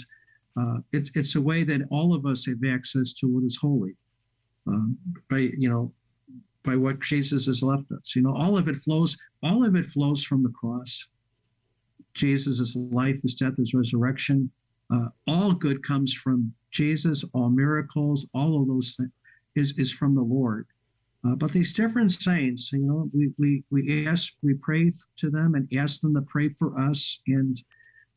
uh, 0.56 0.80
it's 0.92 1.10
it's 1.16 1.36
a 1.36 1.42
way 1.42 1.64
that 1.64 1.82
all 1.90 2.14
of 2.14 2.26
us 2.26 2.46
have 2.46 2.64
access 2.66 3.12
to 3.14 3.28
what 3.28 3.44
is 3.44 3.58
holy 3.58 3.96
um, 4.68 4.98
by 5.30 5.50
you 5.58 5.70
know 5.70 5.92
by 6.64 6.76
what 6.78 7.02
Jesus 7.02 7.46
has 7.48 7.62
left 7.62 7.92
us. 7.92 8.16
You 8.16 8.22
know, 8.22 8.34
all 8.34 8.58
of 8.58 8.68
it 8.68 8.78
flows. 8.78 9.18
All 9.42 9.66
of 9.66 9.76
it 9.76 9.86
flows 9.86 10.24
from 10.24 10.44
the 10.44 10.50
cross. 10.52 11.08
Jesus' 12.14 12.76
life, 12.76 13.22
his 13.22 13.34
death, 13.34 13.58
his 13.58 13.74
resurrection, 13.74 14.50
uh, 14.92 15.08
all 15.28 15.54
good 15.54 15.84
comes 15.84 16.14
from 16.14 16.54
Jesus, 16.72 17.24
all 17.34 17.50
miracles, 17.50 18.26
all 18.34 18.62
of 18.62 18.68
those 18.68 18.96
things 18.98 19.12
is, 19.56 19.74
is 19.78 19.92
from 19.92 20.16
the 20.16 20.22
Lord. 20.22 20.68
Uh, 21.26 21.36
but 21.36 21.52
these 21.52 21.72
different 21.72 22.12
saints, 22.12 22.72
you 22.74 22.80
know, 22.80 23.10
we, 23.14 23.32
we, 23.38 23.64
we 23.72 24.08
ask, 24.08 24.34
we 24.42 24.56
pray 24.56 24.92
to 25.18 25.30
them 25.30 25.56
and 25.56 25.72
ask 25.74 26.02
them 26.02 26.14
to 26.16 26.22
pray 26.22 26.50
for 26.50 26.78
us. 26.78 27.20
And 27.28 27.62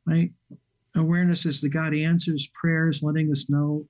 my 0.07 0.31
awareness 0.97 1.47
is 1.47 1.61
that 1.61 1.69
God 1.69 1.95
answers 1.95 2.49
prayers, 2.61 3.03
letting 3.03 3.31
us 3.31 3.49
know 3.49 3.87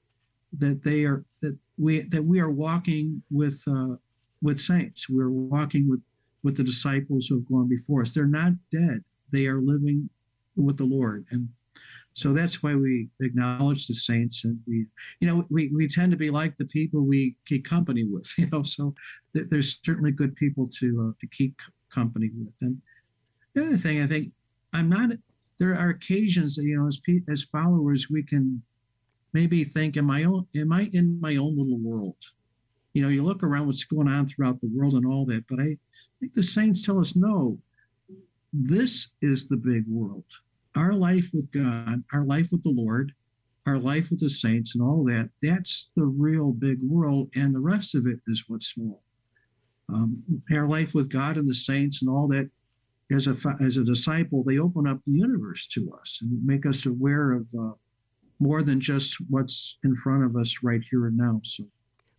that 0.58 0.82
they 0.82 1.04
are, 1.04 1.24
that 1.40 1.56
we, 1.78 2.00
that 2.00 2.22
we 2.24 2.40
are 2.40 2.50
walking 2.50 3.22
with, 3.30 3.62
uh, 3.66 3.96
with 4.42 4.60
saints. 4.60 5.08
We're 5.08 5.30
walking 5.30 5.88
with, 5.88 6.00
with 6.42 6.56
the 6.56 6.64
disciples 6.64 7.26
who 7.26 7.36
have 7.36 7.48
gone 7.48 7.68
before 7.68 8.02
us. 8.02 8.10
They're 8.10 8.26
not 8.26 8.52
dead. 8.70 9.02
They 9.32 9.46
are 9.46 9.60
living 9.60 10.10
with 10.56 10.76
the 10.76 10.84
Lord. 10.84 11.24
And 11.30 11.48
so 12.16 12.32
that's 12.32 12.62
why 12.62 12.74
we 12.74 13.10
acknowledge 13.20 13.86
the 13.86 13.94
saints, 13.94 14.46
and 14.46 14.58
we, 14.66 14.86
you 15.20 15.28
know, 15.28 15.44
we, 15.50 15.68
we 15.68 15.86
tend 15.86 16.10
to 16.12 16.16
be 16.16 16.30
like 16.30 16.56
the 16.56 16.64
people 16.64 17.02
we 17.02 17.36
keep 17.46 17.68
company 17.68 18.04
with, 18.04 18.26
you 18.38 18.48
know. 18.50 18.62
So 18.62 18.94
th- 19.34 19.48
there's 19.50 19.80
certainly 19.84 20.12
good 20.12 20.34
people 20.34 20.66
to 20.78 21.10
uh, 21.10 21.12
to 21.20 21.26
keep 21.26 21.54
company 21.92 22.30
with. 22.34 22.54
And 22.62 22.80
the 23.52 23.66
other 23.66 23.76
thing, 23.76 24.00
I 24.00 24.06
think, 24.06 24.32
I'm 24.72 24.88
not. 24.88 25.10
There 25.58 25.76
are 25.76 25.90
occasions 25.90 26.56
that 26.56 26.64
you 26.64 26.78
know, 26.78 26.86
as 26.86 26.98
as 27.28 27.44
followers, 27.52 28.08
we 28.10 28.22
can 28.22 28.62
maybe 29.34 29.62
think, 29.62 29.98
"Am 29.98 30.10
I 30.10 30.24
own, 30.24 30.46
am 30.56 30.72
I 30.72 30.88
in 30.94 31.20
my 31.20 31.36
own 31.36 31.54
little 31.54 31.78
world?" 31.78 32.16
You 32.94 33.02
know, 33.02 33.10
you 33.10 33.24
look 33.24 33.42
around 33.42 33.66
what's 33.66 33.84
going 33.84 34.08
on 34.08 34.26
throughout 34.26 34.58
the 34.62 34.70
world 34.74 34.94
and 34.94 35.04
all 35.04 35.26
that, 35.26 35.44
but 35.50 35.60
I 35.60 35.76
think 36.18 36.32
the 36.32 36.42
saints 36.42 36.82
tell 36.82 36.98
us 36.98 37.14
no. 37.14 37.58
This 38.54 39.10
is 39.20 39.48
the 39.48 39.58
big 39.58 39.84
world 39.86 40.24
our 40.76 40.92
life 40.92 41.28
with 41.32 41.50
God, 41.52 42.02
our 42.12 42.24
life 42.24 42.48
with 42.52 42.62
the 42.62 42.70
Lord, 42.70 43.12
our 43.66 43.78
life 43.78 44.10
with 44.10 44.20
the 44.20 44.30
saints, 44.30 44.74
and 44.74 44.84
all 44.84 45.04
that, 45.04 45.30
that's 45.42 45.90
the 45.96 46.04
real 46.04 46.52
big 46.52 46.78
world. 46.82 47.30
And 47.34 47.54
the 47.54 47.60
rest 47.60 47.94
of 47.94 48.06
it 48.06 48.20
is 48.28 48.44
what's 48.46 48.68
small. 48.68 49.02
Um, 49.88 50.22
our 50.52 50.68
life 50.68 50.94
with 50.94 51.08
God 51.08 51.36
and 51.36 51.48
the 51.48 51.54
saints 51.54 52.02
and 52.02 52.10
all 52.10 52.28
that, 52.28 52.50
as 53.10 53.26
a, 53.26 53.36
as 53.60 53.76
a 53.76 53.84
disciple, 53.84 54.42
they 54.44 54.58
open 54.58 54.86
up 54.86 55.02
the 55.04 55.12
universe 55.12 55.66
to 55.68 55.92
us 56.00 56.18
and 56.22 56.44
make 56.44 56.66
us 56.66 56.86
aware 56.86 57.32
of 57.32 57.46
uh, 57.58 57.72
more 58.40 58.62
than 58.62 58.80
just 58.80 59.16
what's 59.30 59.78
in 59.84 59.94
front 59.96 60.24
of 60.24 60.36
us 60.36 60.58
right 60.62 60.82
here 60.90 61.06
and 61.06 61.16
now. 61.16 61.40
So 61.44 61.64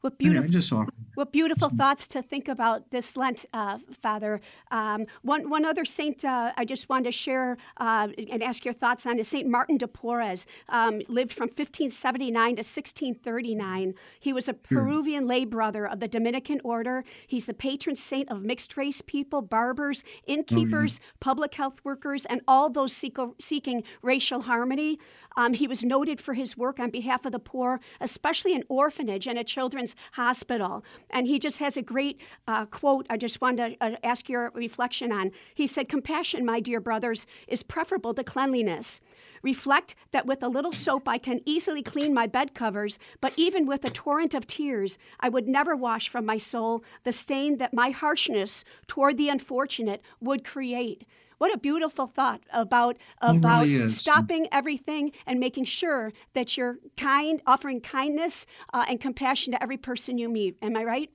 what 0.01 0.17
beautiful, 0.17 0.49
just 0.49 0.71
what 1.15 1.31
beautiful 1.31 1.69
thoughts 1.69 2.07
to 2.09 2.21
think 2.21 2.47
about 2.47 2.91
this 2.91 3.17
Lent, 3.17 3.45
uh, 3.51 3.79
Father. 3.91 4.39
Um, 4.69 5.07
one, 5.23 5.49
one 5.49 5.65
other 5.65 5.83
saint 5.83 6.23
uh, 6.23 6.51
I 6.55 6.63
just 6.63 6.89
wanted 6.89 7.05
to 7.05 7.11
share 7.11 7.57
uh, 7.77 8.09
and 8.31 8.43
ask 8.43 8.63
your 8.63 8.73
thoughts 8.75 9.07
on 9.07 9.17
is 9.17 9.27
Saint 9.27 9.47
Martin 9.47 9.77
de 9.77 9.87
Porres. 9.87 10.45
Um, 10.69 11.01
lived 11.07 11.33
from 11.33 11.47
1579 11.47 12.31
to 12.31 12.59
1639. 12.59 13.95
He 14.19 14.31
was 14.31 14.47
a 14.47 14.53
hmm. 14.53 14.75
Peruvian 14.75 15.27
lay 15.27 15.43
brother 15.45 15.87
of 15.87 15.99
the 15.99 16.07
Dominican 16.07 16.61
order. 16.63 17.03
He's 17.25 17.47
the 17.47 17.55
patron 17.55 17.95
saint 17.95 18.29
of 18.29 18.43
mixed 18.43 18.77
race 18.77 19.01
people, 19.01 19.41
barbers, 19.41 20.03
innkeepers, 20.27 20.99
oh, 20.99 21.03
yeah. 21.03 21.11
public 21.19 21.55
health 21.55 21.79
workers, 21.83 22.27
and 22.27 22.41
all 22.47 22.69
those 22.69 22.93
seek- 22.93 23.17
seeking 23.39 23.83
racial 24.03 24.41
harmony. 24.41 24.99
Um, 25.37 25.53
he 25.53 25.67
was 25.67 25.85
noted 25.85 26.19
for 26.19 26.33
his 26.33 26.57
work 26.57 26.79
on 26.79 26.89
behalf 26.89 27.25
of 27.25 27.31
the 27.31 27.39
poor, 27.39 27.79
especially 28.01 28.55
an 28.55 28.63
orphanage 28.67 29.27
and 29.27 29.37
a 29.37 29.43
children's 29.43 29.95
hospital. 30.13 30.83
And 31.11 31.27
he 31.27 31.39
just 31.39 31.59
has 31.59 31.77
a 31.77 31.81
great 31.81 32.19
uh, 32.47 32.65
quote 32.65 33.05
I 33.09 33.15
just 33.15 33.39
wanted 33.39 33.79
to 33.79 33.85
uh, 33.85 33.95
ask 34.03 34.27
your 34.27 34.51
reflection 34.55 35.11
on. 35.11 35.31
He 35.53 35.67
said, 35.67 35.87
Compassion, 35.87 36.43
my 36.43 36.59
dear 36.59 36.81
brothers, 36.81 37.27
is 37.47 37.63
preferable 37.63 38.13
to 38.15 38.23
cleanliness. 38.23 38.99
Reflect 39.43 39.93
that 40.11 40.25
with 40.25 40.41
a 40.41 40.49
little 40.49 40.71
soap 40.71 41.07
I 41.07 41.19
can 41.19 41.41
easily 41.45 41.83
clean 41.83 42.13
my 42.13 42.25
bed 42.25 42.55
covers, 42.55 42.97
but 43.21 43.33
even 43.37 43.67
with 43.67 43.85
a 43.85 43.91
torrent 43.91 44.33
of 44.33 44.47
tears, 44.47 44.97
I 45.19 45.29
would 45.29 45.47
never 45.47 45.75
wash 45.75 46.09
from 46.09 46.25
my 46.25 46.37
soul 46.37 46.83
the 47.03 47.11
stain 47.11 47.57
that 47.59 47.73
my 47.73 47.91
harshness 47.91 48.63
toward 48.87 49.17
the 49.17 49.29
unfortunate 49.29 50.01
would 50.19 50.43
create. 50.43 51.05
What 51.37 51.53
a 51.53 51.57
beautiful 51.57 52.07
thought 52.07 52.41
about 52.51 52.97
about 53.21 53.65
really 53.65 53.87
stopping 53.87 54.47
everything 54.51 55.11
and 55.25 55.39
making 55.39 55.65
sure 55.65 56.11
that 56.33 56.57
you're 56.57 56.77
kind, 56.95 57.41
offering 57.45 57.81
kindness 57.81 58.45
uh, 58.73 58.85
and 58.89 58.99
compassion 58.99 59.53
to 59.53 59.61
every 59.61 59.77
person 59.77 60.17
you 60.17 60.29
meet. 60.29 60.57
Am 60.61 60.75
I 60.75 60.83
right? 60.83 61.11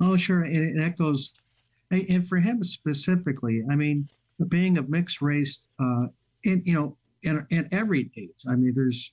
Oh, 0.00 0.16
sure. 0.16 0.42
And 0.42 0.80
that 0.80 0.96
goes, 0.96 1.32
and 1.90 2.26
for 2.26 2.38
him 2.38 2.62
specifically, 2.62 3.62
I 3.70 3.74
mean, 3.74 4.08
being 4.48 4.78
of 4.78 4.88
mixed 4.88 5.22
race, 5.22 5.58
uh, 5.80 6.06
in 6.44 6.62
you 6.64 6.74
know, 6.74 6.96
in, 7.22 7.44
in 7.50 7.68
every 7.72 8.10
age. 8.16 8.42
I 8.48 8.54
mean, 8.54 8.72
there's 8.74 9.12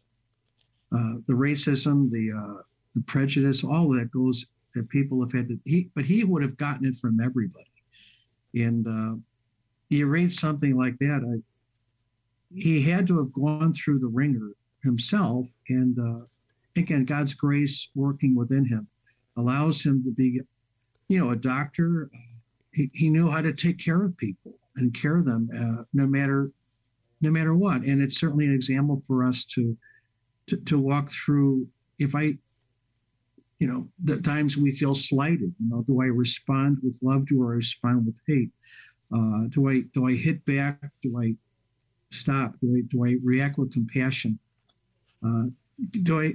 uh, 0.92 1.16
the 1.28 1.34
racism, 1.34 2.12
the 2.12 2.32
uh, 2.32 2.62
the 2.94 3.02
prejudice, 3.04 3.64
all 3.64 3.90
that 3.94 4.12
goes 4.12 4.46
that 4.76 4.88
people 4.90 5.22
have 5.22 5.32
had 5.32 5.48
to. 5.48 5.60
He, 5.66 5.90
but 5.96 6.06
he 6.06 6.24
would 6.24 6.44
have 6.44 6.58
gotten 6.58 6.86
it 6.86 6.96
from 6.98 7.20
everybody, 7.20 7.72
and 8.54 8.88
uh, 8.88 9.16
you 9.94 10.08
read 10.08 10.32
something 10.32 10.76
like 10.78 10.98
that, 11.00 11.22
I, 11.24 11.42
he 12.54 12.82
had 12.82 13.08
to 13.08 13.18
have 13.18 13.34
gone 13.34 13.74
through 13.74 14.00
the 14.00 14.08
wringer 14.08 14.52
himself. 14.84 15.48
And 15.70 15.98
uh, 16.00 16.26
again, 16.76 17.06
God's 17.06 17.34
grace 17.34 17.90
working 17.96 18.36
within 18.36 18.66
him 18.66 18.88
allows 19.38 19.84
him 19.84 20.04
to 20.04 20.12
be, 20.12 20.42
you 21.08 21.20
know, 21.20 21.32
a 21.32 21.36
doctor. 21.36 22.10
He, 22.74 22.90
he 22.94 23.10
knew 23.10 23.28
how 23.28 23.42
to 23.42 23.54
take 23.54 23.80
care 23.80 24.04
of 24.04 24.18
people 24.18 24.54
and 24.76 24.94
care 24.94 25.22
them 25.22 25.50
uh, 25.56 25.84
no 25.94 26.08
matter 26.08 26.52
no 27.24 27.32
matter 27.32 27.56
what. 27.56 27.84
And 27.84 28.02
it's 28.02 28.20
certainly 28.20 28.46
an 28.46 28.54
example 28.54 29.02
for 29.08 29.26
us 29.26 29.46
to, 29.46 29.76
to, 30.48 30.58
to 30.58 30.78
walk 30.78 31.10
through. 31.10 31.66
If 31.98 32.16
I, 32.16 32.38
you 33.60 33.68
know, 33.68 33.88
the 34.04 34.20
times 34.20 34.58
we 34.58 34.74
feel 34.74 34.94
slighted, 34.94 35.56
you 35.58 35.70
know, 35.70 35.84
do 35.88 36.02
I 36.02 36.08
respond 36.08 36.80
with 36.84 37.00
love? 37.02 37.26
Do 37.26 37.42
I 37.44 37.52
respond 37.52 38.06
with 38.06 38.20
hate? 38.28 38.50
Uh, 39.14 39.48
do 39.50 39.70
I 39.70 39.82
do 39.94 40.08
I 40.08 40.14
hit 40.14 40.44
back? 40.46 40.80
Do 41.02 41.20
I 41.20 41.36
stop? 42.12 42.56
Do 42.62 42.76
I 42.76 42.82
do 42.90 43.06
I 43.06 43.18
react 43.24 43.58
with 43.58 43.72
compassion? 43.72 44.40
Uh, 45.26 45.44
do 46.04 46.20
I, 46.20 46.34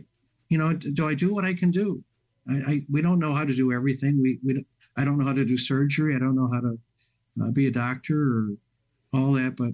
you 0.48 0.58
know, 0.58 0.72
do 0.72 1.08
I 1.08 1.14
do 1.14 1.34
what 1.34 1.44
I 1.44 1.54
can 1.54 1.70
do? 1.70 2.02
I, 2.48 2.54
I, 2.72 2.86
we 2.90 3.02
don't 3.02 3.18
know 3.18 3.32
how 3.32 3.44
to 3.44 3.54
do 3.54 3.72
everything. 3.72 4.20
We 4.22 4.38
we 4.44 4.64
I 4.96 5.04
don't 5.04 5.18
know 5.18 5.24
how 5.24 5.32
to 5.32 5.44
do 5.44 5.56
surgery. 5.56 6.14
I 6.14 6.18
don't 6.18 6.36
know 6.36 6.48
how 6.52 6.60
to 6.60 6.78
uh, 7.42 7.50
be 7.50 7.66
a 7.66 7.70
doctor 7.70 8.16
or 8.18 8.48
all 9.12 9.32
that, 9.32 9.56
but 9.56 9.72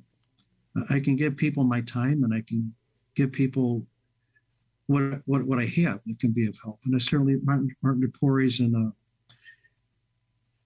I 0.91 1.01
can 1.01 1.17
give 1.17 1.37
people 1.37 1.65
my 1.65 1.81
time 1.83 2.25
and 2.25 2.35
I 2.35 2.43
can 2.47 2.75
give 3.15 3.33
people 3.33 3.87
what 4.87 5.21
what 5.27 5.45
what 5.45 5.59
I 5.59 5.67
have 5.83 6.01
that 6.07 6.19
can 6.21 6.33
be 6.33 6.47
of 6.47 6.57
help. 6.63 6.81
And 6.85 7.01
certainly 7.01 7.37
Martin 7.43 7.75
Martin 7.83 8.01
de 8.01 8.09
Porres 8.09 8.61
in 8.61 8.75
uh, 8.75 8.91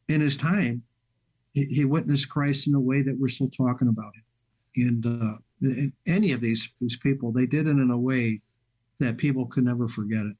in 0.09 0.21
his 0.21 0.37
time, 0.37 0.83
he, 1.59 1.75
he, 1.75 1.85
witnessed 1.85 2.29
Christ 2.29 2.67
in 2.67 2.75
a 2.75 2.81
way 2.81 3.03
that 3.03 3.17
we're 3.19 3.29
still 3.29 3.51
talking 3.51 3.89
about 3.89 4.13
it. 4.17 4.87
And 4.89 5.07
uh, 5.07 5.37
any 6.07 6.33
of 6.33 6.41
these 6.41 6.69
these 6.81 6.97
people, 6.97 7.33
they 7.33 7.47
did 7.47 7.67
it 7.67 7.71
in 7.71 7.91
a 7.91 7.99
way 7.99 8.41
that 9.01 9.17
people 9.17 9.47
could 9.47 9.65
never 9.65 9.89
forget 9.89 10.25
it. 10.27 10.37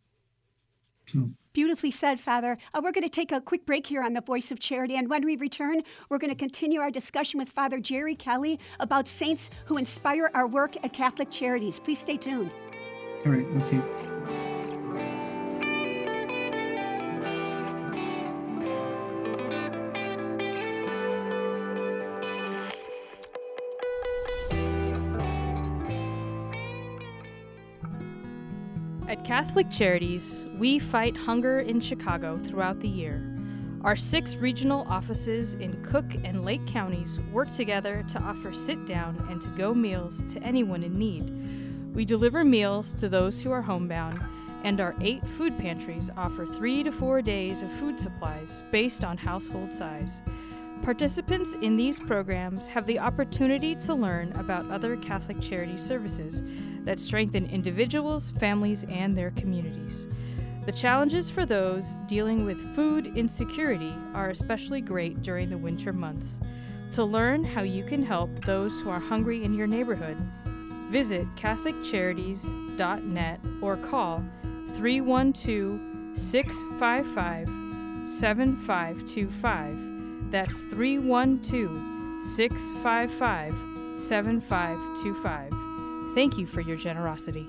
So. 1.13 1.31
Beautifully 1.53 1.91
said, 1.91 2.21
Father. 2.21 2.59
Uh, 2.73 2.81
we're 2.85 2.93
going 2.93 3.03
to 3.03 3.09
take 3.09 3.33
a 3.33 3.41
quick 3.41 3.67
break 3.67 3.87
here 3.87 4.03
on 4.03 4.13
the 4.13 4.21
Voice 4.21 4.53
of 4.53 4.61
Charity. 4.61 4.97
And 4.97 5.09
when 5.09 5.25
we 5.25 5.37
return, 5.37 5.83
we're 6.09 6.19
going 6.19 6.31
to 6.31 6.37
continue 6.37 6.81
our 6.81 6.91
discussion 6.91 7.39
with 7.39 7.49
Father 7.49 7.81
Jerry 7.81 8.15
Kelly 8.15 8.61
about 8.79 9.09
saints 9.09 9.51
who 9.65 9.77
inspire 9.77 10.31
our 10.35 10.47
work 10.47 10.77
at 10.85 10.93
Catholic 10.93 11.31
Charities. 11.31 11.81
Please 11.81 11.99
stay 11.99 12.17
tuned. 12.17 12.55
All 13.27 13.33
right, 13.33 13.47
okay. 13.63 14.08
At 29.09 29.25
Catholic 29.25 29.71
Charities, 29.71 30.45
we 30.59 30.79
fight 30.79 31.17
hunger 31.17 31.61
in 31.61 31.81
Chicago 31.81 32.37
throughout 32.37 32.79
the 32.81 32.89
year. 32.89 33.25
Our 33.81 33.97
six 33.97 34.37
regional 34.37 34.87
offices 34.87 35.55
in 35.55 35.83
Cook 35.83 36.05
and 36.25 36.45
Lake 36.45 36.67
counties 36.67 37.19
work 37.33 37.51
together 37.51 38.05
to 38.09 38.21
offer 38.21 38.53
sit 38.53 38.85
down 38.85 39.17
and 39.31 39.41
to 39.41 39.49
go 39.57 39.73
meals 39.73 40.23
to 40.25 40.43
anyone 40.43 40.83
in 40.83 40.99
need. 40.99 41.95
We 41.95 42.05
deliver 42.05 42.45
meals 42.45 42.93
to 43.01 43.09
those 43.09 43.43
who 43.43 43.51
are 43.51 43.63
homebound, 43.63 44.21
and 44.63 44.79
our 44.79 44.95
eight 45.01 45.27
food 45.27 45.59
pantries 45.59 46.11
offer 46.15 46.45
three 46.45 46.83
to 46.83 46.93
four 46.93 47.23
days 47.23 47.63
of 47.63 47.73
food 47.73 47.99
supplies 47.99 48.63
based 48.71 49.05
on 49.05 49.17
household 49.17 49.73
size. 49.73 50.21
Participants 50.83 51.55
in 51.55 51.77
these 51.77 51.99
programs 51.99 52.67
have 52.69 52.87
the 52.87 52.99
opportunity 52.99 53.75
to 53.75 53.95
learn 53.95 54.33
about 54.33 54.71
other 54.71 54.97
Catholic 54.97 55.41
charity 55.41 55.77
services 55.77 56.43
that 56.89 56.99
strengthen 56.99 57.47
individuals, 57.51 58.31
families, 58.31 58.87
and 58.89 59.15
their 59.15 59.31
communities. 59.33 60.09
The 60.65 60.73
challenges 60.73 61.29
for 61.29 61.45
those 61.45 61.99
dealing 62.07 62.47
with 62.47 62.75
food 62.75 63.13
insecurity 63.15 63.95
are 64.15 64.31
especially 64.31 64.81
great 64.81 65.21
during 65.21 65.51
the 65.51 65.59
winter 65.59 65.93
months. 65.93 66.39
To 66.93 67.05
learn 67.05 67.45
how 67.45 67.61
you 67.61 67.85
can 67.85 68.03
help 68.03 68.43
those 68.47 68.81
who 68.81 68.89
are 68.89 68.99
hungry 68.99 69.45
in 69.45 69.53
your 69.53 69.67
neighborhood, 69.67 70.17
visit 70.91 71.27
CatholicCharities.net 71.37 73.41
or 73.61 73.77
call 73.77 74.25
312 74.77 76.19
655 76.19 78.09
7525 78.09 80.31
that's 80.31 80.65
312 80.65 82.25
655 82.25 83.55
7525. 84.01 85.68
Thank 86.15 86.39
you 86.39 86.47
for 86.47 86.63
your 86.63 86.77
generosity. 86.77 87.47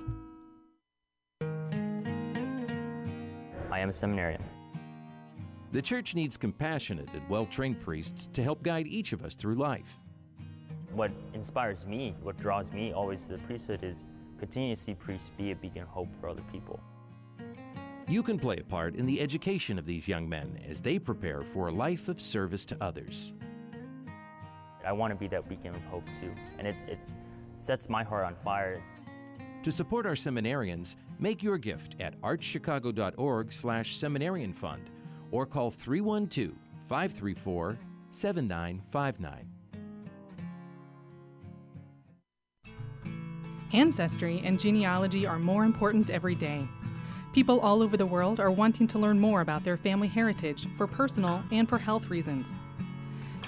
I 3.71 3.79
am 3.79 3.89
a 3.89 3.93
seminarian. 3.93 4.43
The 5.71 5.81
church 5.81 6.13
needs 6.13 6.35
compassionate 6.35 7.09
and 7.13 7.27
well 7.29 7.45
trained 7.45 7.79
priests 7.79 8.27
to 8.33 8.43
help 8.43 8.61
guide 8.61 8.85
each 8.87 9.13
of 9.13 9.23
us 9.23 9.35
through 9.35 9.55
life. 9.55 9.97
What 10.91 11.11
inspires 11.33 11.85
me, 11.85 12.15
what 12.21 12.37
draws 12.37 12.71
me 12.71 12.91
always 12.91 13.23
to 13.23 13.33
the 13.33 13.37
priesthood 13.39 13.83
is 13.83 14.03
continue 14.39 14.75
to 14.75 14.81
see 14.81 14.93
priests 14.93 15.31
be 15.37 15.51
a 15.51 15.55
beacon 15.55 15.83
of 15.83 15.87
hope 15.87 16.13
for 16.19 16.27
other 16.27 16.43
people. 16.51 16.79
You 18.07 18.23
can 18.23 18.39
play 18.39 18.57
a 18.57 18.63
part 18.63 18.95
in 18.95 19.05
the 19.05 19.21
education 19.21 19.77
of 19.79 19.85
these 19.85 20.07
young 20.07 20.27
men 20.27 20.59
as 20.67 20.81
they 20.81 20.99
prepare 20.99 21.43
for 21.43 21.67
a 21.67 21.71
life 21.71 22.09
of 22.09 22.19
service 22.19 22.65
to 22.65 22.77
others. 22.81 23.33
I 24.85 24.91
want 24.91 25.11
to 25.11 25.15
be 25.15 25.27
that 25.27 25.47
beacon 25.47 25.75
of 25.75 25.83
hope 25.83 26.05
too, 26.19 26.31
and 26.57 26.67
it, 26.67 26.85
it 26.87 26.99
sets 27.59 27.89
my 27.89 28.03
heart 28.03 28.25
on 28.25 28.35
fire. 28.35 28.81
To 29.63 29.71
support 29.71 30.05
our 30.05 30.13
seminarians, 30.13 30.95
make 31.19 31.43
your 31.43 31.57
gift 31.57 31.95
at 31.99 32.19
archchicago.org 32.21 33.51
slash 33.51 33.97
seminarian 33.97 34.53
fund 34.53 34.89
or 35.31 35.45
call 35.45 35.71
312 35.71 36.53
534 36.87 37.77
7959. 38.11 39.49
Ancestry 43.71 44.41
and 44.43 44.59
genealogy 44.59 45.27
are 45.27 45.37
more 45.37 45.63
important 45.63 46.09
every 46.09 46.33
day. 46.33 46.67
People 47.33 47.59
all 47.59 47.83
over 47.83 47.95
the 47.97 48.05
world 48.05 48.39
are 48.39 48.49
wanting 48.49 48.87
to 48.87 48.97
learn 48.97 49.19
more 49.19 49.41
about 49.41 49.63
their 49.63 49.77
family 49.77 50.07
heritage 50.07 50.67
for 50.75 50.87
personal 50.87 51.43
and 51.51 51.69
for 51.69 51.77
health 51.77 52.09
reasons. 52.09 52.55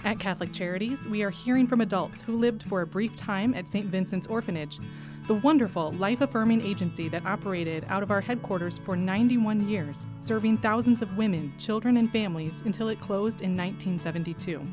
At 0.03 0.17
Catholic 0.17 0.51
Charities, 0.51 1.07
we 1.07 1.21
are 1.21 1.29
hearing 1.29 1.67
from 1.67 1.81
adults 1.81 2.23
who 2.23 2.35
lived 2.35 2.63
for 2.63 2.81
a 2.81 2.87
brief 2.87 3.15
time 3.15 3.53
at 3.53 3.69
St. 3.69 3.85
Vincent's 3.85 4.25
Orphanage, 4.25 4.79
the 5.27 5.35
wonderful 5.35 5.91
life 5.91 6.21
affirming 6.21 6.65
agency 6.65 7.07
that 7.09 7.23
operated 7.23 7.85
out 7.87 8.01
of 8.01 8.09
our 8.09 8.19
headquarters 8.19 8.79
for 8.79 8.95
91 8.95 9.69
years, 9.69 10.07
serving 10.19 10.57
thousands 10.57 11.03
of 11.03 11.17
women, 11.17 11.53
children, 11.59 11.97
and 11.97 12.11
families 12.11 12.63
until 12.65 12.89
it 12.89 12.99
closed 12.99 13.41
in 13.41 13.55
1972. 13.55 14.65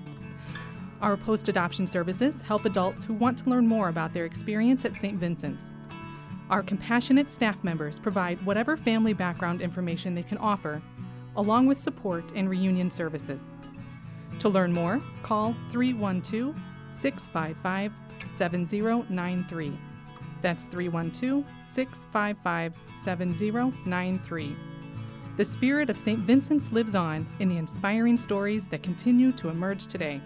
Our 1.02 1.18
post 1.18 1.50
adoption 1.50 1.86
services 1.86 2.40
help 2.40 2.64
adults 2.64 3.04
who 3.04 3.12
want 3.12 3.36
to 3.40 3.50
learn 3.50 3.66
more 3.66 3.90
about 3.90 4.14
their 4.14 4.24
experience 4.24 4.86
at 4.86 4.96
St. 4.96 5.18
Vincent's. 5.18 5.74
Our 6.48 6.62
compassionate 6.62 7.30
staff 7.30 7.62
members 7.62 7.98
provide 7.98 8.44
whatever 8.46 8.78
family 8.78 9.12
background 9.12 9.60
information 9.60 10.14
they 10.14 10.22
can 10.22 10.38
offer, 10.38 10.80
along 11.36 11.66
with 11.66 11.76
support 11.76 12.32
and 12.34 12.48
reunion 12.48 12.90
services. 12.90 13.52
To 14.40 14.48
learn 14.48 14.72
more, 14.72 15.02
call 15.22 15.54
312 15.70 16.54
655 16.92 17.92
7093. 18.30 19.78
That's 20.42 20.64
312 20.66 21.44
655 21.68 22.74
7093. 23.00 24.56
The 25.36 25.44
spirit 25.44 25.90
of 25.90 25.98
St. 25.98 26.18
Vincent's 26.20 26.72
lives 26.72 26.96
on 26.96 27.26
in 27.38 27.48
the 27.48 27.58
inspiring 27.58 28.18
stories 28.18 28.66
that 28.68 28.82
continue 28.82 29.32
to 29.32 29.48
emerge 29.48 29.86
today. 29.86 30.20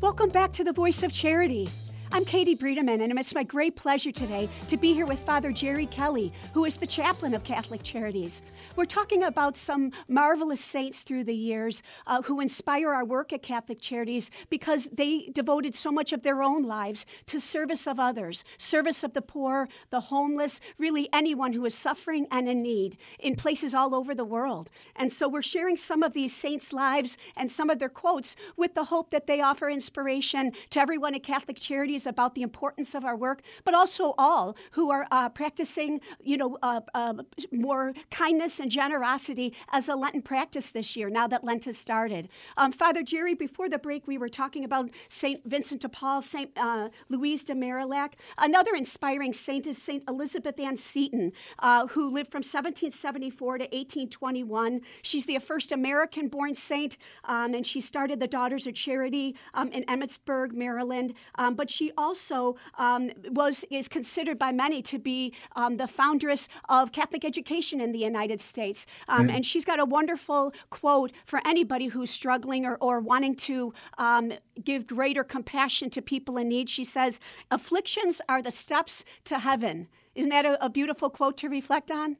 Welcome 0.00 0.30
back 0.30 0.52
to 0.52 0.64
the 0.64 0.72
Voice 0.72 1.02
of 1.02 1.12
Charity. 1.12 1.68
I'm 2.12 2.24
Katie 2.24 2.56
Breedeman, 2.56 3.04
and 3.04 3.16
it's 3.20 3.36
my 3.36 3.44
great 3.44 3.76
pleasure 3.76 4.10
today 4.10 4.48
to 4.66 4.76
be 4.76 4.94
here 4.94 5.06
with 5.06 5.20
Father 5.20 5.52
Jerry 5.52 5.86
Kelly, 5.86 6.32
who 6.52 6.64
is 6.64 6.74
the 6.74 6.86
chaplain 6.86 7.34
of 7.34 7.44
Catholic 7.44 7.84
Charities. 7.84 8.42
We're 8.74 8.86
talking 8.86 9.22
about 9.22 9.56
some 9.56 9.92
marvelous 10.08 10.60
saints 10.60 11.04
through 11.04 11.22
the 11.22 11.34
years 11.34 11.84
uh, 12.08 12.22
who 12.22 12.40
inspire 12.40 12.90
our 12.90 13.04
work 13.04 13.32
at 13.32 13.44
Catholic 13.44 13.80
Charities 13.80 14.32
because 14.48 14.88
they 14.92 15.28
devoted 15.32 15.76
so 15.76 15.92
much 15.92 16.12
of 16.12 16.24
their 16.24 16.42
own 16.42 16.64
lives 16.64 17.06
to 17.26 17.38
service 17.38 17.86
of 17.86 18.00
others, 18.00 18.42
service 18.58 19.04
of 19.04 19.12
the 19.12 19.22
poor, 19.22 19.68
the 19.90 20.00
homeless, 20.00 20.60
really 20.78 21.08
anyone 21.12 21.52
who 21.52 21.64
is 21.64 21.76
suffering 21.76 22.26
and 22.32 22.48
in 22.48 22.60
need 22.60 22.96
in 23.20 23.36
places 23.36 23.72
all 23.72 23.94
over 23.94 24.16
the 24.16 24.24
world. 24.24 24.68
And 24.96 25.12
so 25.12 25.28
we're 25.28 25.42
sharing 25.42 25.76
some 25.76 26.02
of 26.02 26.12
these 26.12 26.34
saints' 26.34 26.72
lives 26.72 27.16
and 27.36 27.48
some 27.48 27.70
of 27.70 27.78
their 27.78 27.88
quotes 27.88 28.34
with 28.56 28.74
the 28.74 28.86
hope 28.86 29.10
that 29.10 29.28
they 29.28 29.40
offer 29.40 29.70
inspiration 29.70 30.50
to 30.70 30.80
everyone 30.80 31.14
at 31.14 31.22
Catholic 31.22 31.56
Charities 31.56 31.99
about 32.06 32.34
the 32.34 32.42
importance 32.42 32.94
of 32.94 33.04
our 33.04 33.16
work, 33.16 33.42
but 33.64 33.74
also 33.74 34.14
all 34.18 34.56
who 34.72 34.90
are 34.90 35.06
uh, 35.10 35.28
practicing, 35.28 36.00
you 36.22 36.36
know, 36.36 36.58
uh, 36.62 36.80
uh, 36.94 37.14
more 37.52 37.92
kindness 38.10 38.60
and 38.60 38.70
generosity 38.70 39.54
as 39.70 39.88
a 39.88 39.94
Lenten 39.94 40.22
practice 40.22 40.70
this 40.70 40.96
year. 40.96 41.08
Now 41.10 41.26
that 41.28 41.44
Lent 41.44 41.64
has 41.64 41.78
started, 41.78 42.28
um, 42.56 42.72
Father 42.72 43.02
Jerry, 43.02 43.34
before 43.34 43.68
the 43.68 43.78
break, 43.78 44.06
we 44.06 44.18
were 44.18 44.28
talking 44.28 44.64
about 44.64 44.90
Saint 45.08 45.40
Vincent 45.44 45.80
de 45.82 45.88
Paul, 45.88 46.22
Saint 46.22 46.50
uh, 46.56 46.88
Louise 47.08 47.44
de 47.44 47.54
Marillac. 47.54 48.14
Another 48.38 48.74
inspiring 48.74 49.32
saint 49.32 49.66
is 49.66 49.80
Saint 49.80 50.02
Elizabeth 50.08 50.58
Ann 50.58 50.76
Seton, 50.76 51.32
uh, 51.58 51.86
who 51.88 52.10
lived 52.10 52.30
from 52.30 52.38
1774 52.38 53.58
to 53.58 53.64
1821. 53.64 54.80
She's 55.02 55.26
the 55.26 55.38
first 55.38 55.72
American-born 55.72 56.54
saint, 56.54 56.96
um, 57.24 57.54
and 57.54 57.66
she 57.66 57.80
started 57.80 58.20
the 58.20 58.26
Daughters 58.26 58.66
of 58.66 58.74
Charity 58.74 59.36
um, 59.54 59.68
in 59.72 59.84
Emmitsburg, 59.84 60.52
Maryland. 60.52 61.14
Um, 61.36 61.54
but 61.54 61.70
she 61.70 61.89
also 61.96 62.56
um, 62.78 63.10
was 63.30 63.64
is 63.70 63.88
considered 63.88 64.38
by 64.38 64.52
many 64.52 64.82
to 64.82 64.98
be 64.98 65.34
um, 65.56 65.76
the 65.76 65.86
foundress 65.86 66.48
of 66.68 66.92
Catholic 66.92 67.24
education 67.24 67.80
in 67.80 67.92
the 67.92 67.98
United 67.98 68.40
States. 68.40 68.86
Um, 69.08 69.28
and 69.28 69.44
she's 69.44 69.64
got 69.64 69.78
a 69.80 69.84
wonderful 69.84 70.52
quote 70.70 71.12
for 71.24 71.40
anybody 71.46 71.86
who's 71.86 72.10
struggling 72.10 72.66
or, 72.66 72.76
or 72.80 73.00
wanting 73.00 73.34
to 73.36 73.72
um, 73.98 74.32
give 74.62 74.86
greater 74.86 75.24
compassion 75.24 75.90
to 75.90 76.02
people 76.02 76.36
in 76.36 76.48
need. 76.48 76.68
She 76.68 76.84
says, 76.84 77.20
"Afflictions 77.50 78.20
are 78.28 78.42
the 78.42 78.50
steps 78.50 79.04
to 79.24 79.38
heaven." 79.38 79.88
Isn't 80.14 80.30
that 80.30 80.44
a, 80.44 80.64
a 80.64 80.68
beautiful 80.68 81.08
quote 81.08 81.36
to 81.38 81.48
reflect 81.48 81.90
on? 81.90 82.16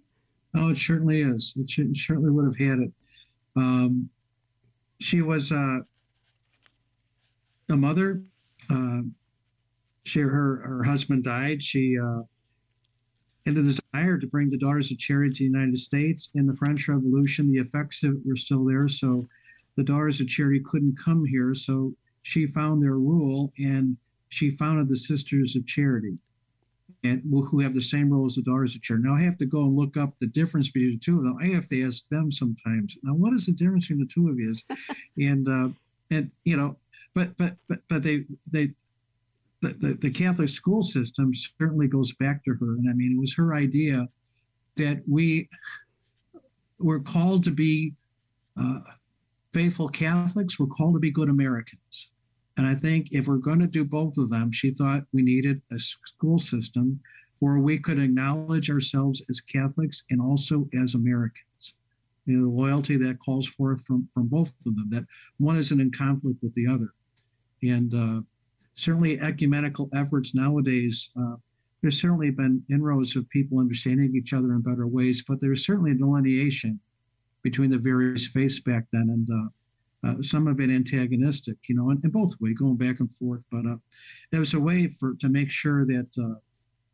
Oh, 0.57 0.71
it 0.71 0.79
certainly 0.79 1.23
is. 1.23 1.55
It 1.57 1.71
should, 1.71 1.97
certainly 1.97 2.31
would 2.31 2.47
have 2.47 2.59
had 2.59 2.79
it. 2.81 2.93
Um, 3.57 4.09
she 4.99 5.23
was 5.23 5.53
uh, 5.53 5.79
a 7.69 7.77
mother. 7.77 8.23
Uh, 8.69 9.03
she 10.05 10.21
her 10.21 10.61
her 10.63 10.85
husband 10.85 11.25
died. 11.25 11.63
She 11.63 11.99
uh, 11.99 12.23
had 13.47 13.55
the 13.55 13.63
desire 13.63 14.19
to 14.19 14.27
bring 14.27 14.51
the 14.51 14.59
Daughters 14.59 14.91
of 14.91 14.99
Charity 14.99 15.33
to 15.33 15.39
the 15.39 15.59
United 15.59 15.77
States. 15.77 16.29
In 16.35 16.47
the 16.47 16.57
French 16.57 16.89
Revolution, 16.89 17.51
the 17.51 17.59
effects 17.59 18.03
of 18.03 18.15
it 18.15 18.27
were 18.27 18.37
still 18.37 18.65
there, 18.65 18.89
so 18.89 19.29
the 19.77 19.85
Daughters 19.85 20.21
of 20.21 20.29
Charity 20.29 20.61
couldn't 20.61 20.99
come 20.99 21.25
here. 21.25 21.55
So 21.55 21.95
she 22.23 22.47
found 22.47 22.83
their 22.83 22.99
rule 22.99 23.53
and 23.59 23.97
she 24.29 24.51
founded 24.51 24.89
the 24.89 24.97
Sisters 24.97 25.57
of 25.57 25.67
Charity, 25.67 26.17
and 27.03 27.23
who 27.23 27.61
have 27.61 27.75
the 27.75 27.83
same 27.83 28.11
role 28.11 28.27
as 28.27 28.37
the 28.37 28.43
Daughters 28.43 28.77
of 28.77 28.83
Charity. 28.83 29.09
Now 29.09 29.15
I 29.15 29.21
have 29.23 29.39
to 29.39 29.47
go 29.47 29.63
and 29.63 29.77
look 29.77 29.97
up 29.97 30.19
the 30.19 30.27
difference 30.29 30.71
between 30.71 30.93
the 30.93 30.99
two 30.99 31.19
of 31.19 31.25
them. 31.25 31.37
I 31.41 31.47
have 31.47 31.67
to 31.69 31.83
ask 31.87 32.09
them 32.09 32.31
sometimes. 32.31 32.97
Now, 33.03 33.15
what 33.15 33.35
is 33.35 33.47
the 33.47 33.53
difference 33.53 33.89
between 33.89 34.07
the 34.07 34.13
two 34.13 34.29
of 34.29 34.39
you? 34.39 34.55
and 35.29 35.49
uh, 35.49 35.69
and 36.11 36.31
you 36.45 36.57
know, 36.57 36.77
but 37.15 37.37
but 37.37 37.55
but 37.69 37.81
but 37.89 38.03
they 38.03 38.25
they 38.53 38.71
the, 39.61 39.69
the, 39.81 39.99
the, 40.01 40.11
Catholic 40.11 40.49
school 40.49 40.83
system 40.83 41.33
certainly 41.35 41.87
goes 41.87 42.13
back 42.15 42.43
to 42.45 42.55
her. 42.55 42.77
And 42.77 42.89
I 42.89 42.95
mean, 42.95 43.13
it 43.13 43.21
was 43.21 43.35
her 43.35 43.55
idea 43.55 44.09
that 44.77 45.03
we 45.07 45.49
were 46.79 47.01
called 47.01 47.45
to 47.45 47.51
be 47.51 47.95
uh, 48.59 48.81
faithful 49.53 49.89
Catholics, 49.89 50.59
we're 50.59 50.67
called 50.67 50.95
to 50.95 51.01
be 51.01 51.11
good 51.11 51.29
Americans. 51.29 52.11
And 52.57 52.67
I 52.67 52.75
think 52.75 53.09
if 53.11 53.27
we're 53.27 53.37
going 53.37 53.61
to 53.61 53.67
do 53.67 53.85
both 53.85 54.17
of 54.19 54.31
them, 54.31 54.53
she 54.53 54.71
thought 54.71 55.05
we 55.13 55.23
needed 55.23 55.63
a 55.73 55.79
school 55.79 56.39
system 56.39 57.01
where 57.39 57.59
we 57.59 57.79
could 57.79 57.99
acknowledge 57.99 58.71
ourselves 58.71 59.23
as 59.31 59.41
Catholics 59.41 60.03
and 60.11 60.21
also 60.21 60.69
as 60.81 60.95
Americans. 60.95 61.75
You 62.27 62.37
know, 62.37 62.43
the 62.43 62.51
loyalty 62.51 62.97
that 62.99 63.19
calls 63.25 63.49
forth 63.49 63.85
from, 63.87 64.07
from 64.13 64.27
both 64.27 64.53
of 64.67 64.77
them, 64.77 64.91
that 64.91 65.07
one 65.39 65.57
isn't 65.57 65.81
in 65.81 65.91
conflict 65.91 66.43
with 66.43 66.55
the 66.55 66.67
other. 66.67 66.93
And 67.63 67.95
uh, 67.95 68.21
certainly 68.81 69.21
ecumenical 69.21 69.89
efforts 69.95 70.35
nowadays, 70.35 71.11
uh, 71.21 71.37
there's 71.83 72.01
certainly 72.01 72.31
been 72.31 72.63
inroads 72.71 73.15
of 73.17 73.29
people 73.29 73.59
understanding 73.59 74.15
each 74.15 74.33
other 74.33 74.53
in 74.53 74.61
better 74.61 74.87
ways, 74.87 75.23
but 75.27 75.41
there's 75.41 75.67
certainly 75.67 75.93
a 75.93 75.95
delineation 75.95 76.81
between 77.43 77.71
the 77.71 77.79
various 77.79 78.27
faiths 78.27 78.61
back 78.61 78.85
then, 78.93 79.09
and 79.11 79.29
uh, 79.31 80.09
uh, 80.09 80.23
some 80.23 80.47
have 80.47 80.57
been 80.57 80.75
antagonistic, 80.75 81.57
you 81.69 81.75
know, 81.75 81.91
in 81.91 81.99
both 82.11 82.33
ways, 82.41 82.55
going 82.59 82.77
back 82.77 83.01
and 83.01 83.15
forth. 83.17 83.45
But 83.51 83.67
uh, 83.67 83.77
there 84.31 84.41
was 84.41 84.55
a 84.55 84.61
way 84.61 84.89
for 84.89 85.15
to 85.21 85.29
make 85.29 85.51
sure 85.51 85.87
that 85.87 86.09
uh, 86.19 86.39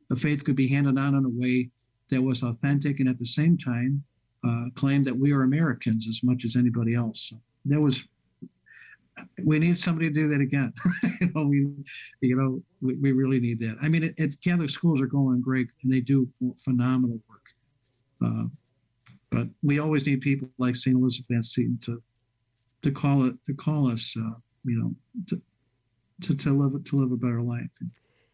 the 0.09 0.17
faith 0.17 0.45
could 0.45 0.57
be 0.57 0.69
handed 0.69 0.99
on 0.99 1.15
in 1.15 1.25
a 1.25 1.29
way 1.29 1.71
that 2.11 2.23
was 2.23 2.43
authentic 2.43 3.01
and 3.01 3.09
at 3.09 3.19
the 3.19 3.27
same 3.27 3.59
time 3.59 4.03
uh, 4.45 4.67
that 4.75 5.17
we 5.19 5.33
are 5.33 5.43
Americans 5.43 6.07
as 6.09 6.21
much 6.23 6.45
as 6.45 6.55
anybody 6.55 6.95
else. 6.95 7.29
So 7.31 7.41
that 7.67 7.81
was 7.81 8.07
we 9.45 9.59
need 9.59 9.79
somebody 9.79 10.09
to 10.09 10.15
do 10.15 10.29
that 10.29 10.41
again. 10.41 10.73
you 11.21 11.31
know, 11.35 11.47
we, 11.47 11.67
you 12.21 12.37
know, 12.37 12.63
we, 12.81 12.95
we 12.97 13.13
really 13.13 13.41
need 13.41 13.59
that. 13.61 13.77
I 13.81 13.89
mean, 13.89 14.03
it, 14.05 14.15
it, 14.17 14.37
Catholic 14.43 14.71
schools 14.71 15.01
are 15.01 15.07
going 15.07 15.41
great, 15.41 15.69
and 15.83 15.93
they 15.93 16.01
do 16.01 16.29
phenomenal 16.65 17.21
work. 17.29 17.43
Uh, 18.25 18.45
but 19.31 19.49
we 19.63 19.79
always 19.79 20.07
need 20.07 20.21
people 20.21 20.49
like 20.59 20.77
Saint 20.77 20.97
Elizabeth 20.97 21.37
Ann 21.37 21.43
Seton 21.43 21.79
to 21.85 22.03
to 22.83 22.91
call 22.91 23.25
it 23.25 23.35
to 23.47 23.55
call 23.55 23.89
us, 23.89 24.15
uh, 24.19 24.35
you 24.65 24.79
know, 24.79 24.95
to, 25.29 25.41
to 26.23 26.35
to 26.35 26.53
live 26.53 26.83
to 26.85 26.97
live 26.97 27.13
a 27.13 27.17
better 27.17 27.41
life. 27.41 27.69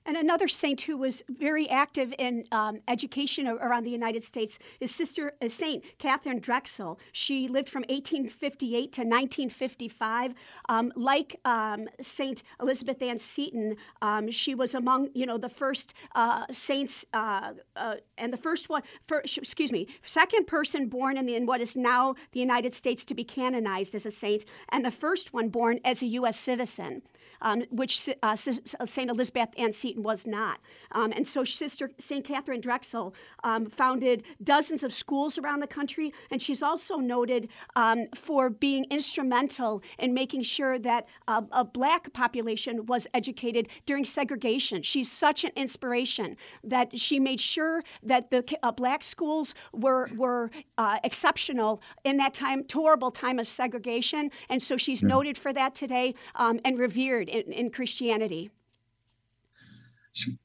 And 0.05 0.17
another 0.17 0.49
saint 0.49 0.83
who 0.83 0.97
was 0.97 1.23
very 1.29 1.69
active 1.69 2.13
in 2.19 2.45
um, 2.51 2.81
education 2.89 3.47
around 3.47 3.85
the 3.85 3.91
United 3.91 4.23
States 4.23 4.59
is 4.81 4.93
Sister 4.93 5.33
uh, 5.41 5.49
Saint 5.49 5.85
Catherine 5.99 6.41
Drexel. 6.41 6.99
She 7.13 7.47
lived 7.47 7.69
from 7.69 7.83
1858 7.83 8.71
to 8.93 9.01
1955. 9.03 10.35
Um, 10.69 10.93
like 10.97 11.37
um, 11.45 11.89
Saint 12.01 12.43
Elizabeth 12.61 13.01
Ann 13.01 13.19
Seton, 13.19 13.77
um, 14.01 14.31
she 14.31 14.55
was 14.55 14.75
among 14.75 15.11
you 15.15 15.27
know 15.27 15.39
the 15.39 15.49
first 15.49 15.95
uh, 16.15 16.47
saints 16.51 17.07
uh, 17.13 17.53
uh, 17.77 17.97
and 18.19 18.33
the 18.33 18.37
first 18.37 18.69
one. 18.69 18.83
First, 19.07 19.39
excuse 19.39 19.71
me, 19.71 19.87
second 20.05 20.47
person 20.47 20.89
born 20.89 21.17
in, 21.17 21.27
the, 21.27 21.37
in 21.37 21.47
what 21.47 21.61
is 21.61 21.77
now 21.77 22.15
the 22.33 22.41
United 22.41 22.75
States 22.75 23.05
to 23.05 23.15
be 23.15 23.25
canonized 23.25 23.95
as 23.95 24.05
a 24.05 24.11
saint, 24.11 24.45
and 24.71 24.85
the 24.85 24.91
first 24.91 25.33
one 25.33 25.49
born 25.49 25.79
as 25.85 26.03
a 26.03 26.07
U.S. 26.07 26.39
citizen 26.39 27.03
um, 27.43 27.63
which 27.71 28.09
uh, 28.23 28.35
St. 28.35 29.11
Elizabeth 29.11 29.51
Ann 29.59 29.73
Seton 29.73 30.03
was 30.03 30.27
not. 30.27 30.61
Um, 30.93 31.13
and 31.15 31.27
so 31.27 31.45
Sister 31.45 31.91
St. 31.99 32.25
Catherine 32.25 32.61
Drexel 32.61 33.15
um, 33.45 33.67
founded 33.67 34.25
dozens 34.43 34.83
of 34.83 34.93
schools 34.93 35.37
around 35.37 35.61
the 35.61 35.67
country, 35.67 36.13
and 36.31 36.41
she's 36.41 36.63
also 36.63 36.97
noted 36.97 37.49
um, 37.77 38.07
for 38.15 38.49
being 38.49 38.87
instrumental 38.91 39.83
in 39.99 40.15
making 40.15 40.43
sure 40.43 40.79
that 40.79 41.07
uh, 41.29 41.43
a 41.53 41.65
black 41.65 42.13
population 42.13 42.87
was 42.87 43.07
educated 43.13 43.69
during 43.85 44.05
segregation. 44.05 44.83
She's 44.83 45.11
such 45.11 45.45
an 45.45 45.51
inspiration 45.57 46.37
that 46.65 46.99
she 46.99 47.21
made 47.21 47.41
sure 47.41 47.83
that 48.03 48.31
the 48.31 48.45
uh, 48.63 48.73
black 48.73 49.03
schools 49.03 49.55
were, 49.73 50.09
were 50.17 50.51
uh, 50.79 50.99
exceptional 51.05 51.83
in 52.05 52.17
that 52.19 52.35
time, 52.35 52.65
horrible 52.73 53.11
time 53.11 53.39
of 53.39 53.49
segregation. 53.49 54.31
And 54.49 54.63
so 54.63 54.77
she's 54.77 55.03
noted 55.03 55.37
for 55.37 55.53
that 55.53 55.75
today 55.75 56.15
um, 56.37 56.61
and 56.65 56.79
revered 56.79 57.29
in, 57.33 57.53
in 57.53 57.71
Christianity? 57.71 58.51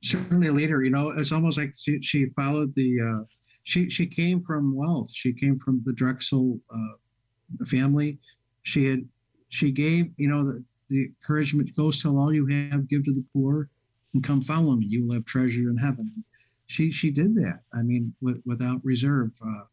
Certainly 0.02 0.48
a 0.48 0.52
leader. 0.52 0.84
You 0.84 0.92
know, 0.92 1.10
it's 1.10 1.32
almost 1.32 1.58
like 1.58 1.74
she, 1.78 2.02
she 2.02 2.28
followed 2.36 2.74
the. 2.74 3.02
Uh, 3.02 3.24
she 3.64 3.90
she 3.90 4.08
came 4.08 4.42
from 4.42 4.74
wealth. 4.74 5.12
She 5.14 5.34
came 5.34 5.60
from 5.60 5.82
the 5.86 5.92
Drexel 5.92 6.58
uh, 6.74 7.66
family. 7.66 8.18
She 8.64 8.86
had 8.86 9.06
she 9.50 9.72
gave 9.72 10.12
you 10.16 10.30
know 10.30 10.46
the, 10.46 10.64
the 10.90 11.06
encouragement 11.06 11.76
go 11.76 11.92
sell 11.92 12.18
all 12.18 12.34
you 12.34 12.46
have, 12.46 12.88
give 12.88 13.04
to 13.04 13.14
the 13.14 13.26
poor, 13.34 13.70
and 14.14 14.24
come 14.24 14.42
follow 14.42 14.76
me. 14.78 14.86
You 14.86 15.06
will 15.06 15.16
have 15.16 15.26
treasure 15.26 15.70
in 15.70 15.76
heaven. 15.76 16.24
She 16.68 16.90
she 16.92 17.12
did 17.12 17.36
that. 17.36 17.60
I 17.74 17.82
mean, 17.82 18.14
with, 18.22 18.42
without 18.46 18.80
reserve. 18.86 19.32
Uh, 19.46 19.64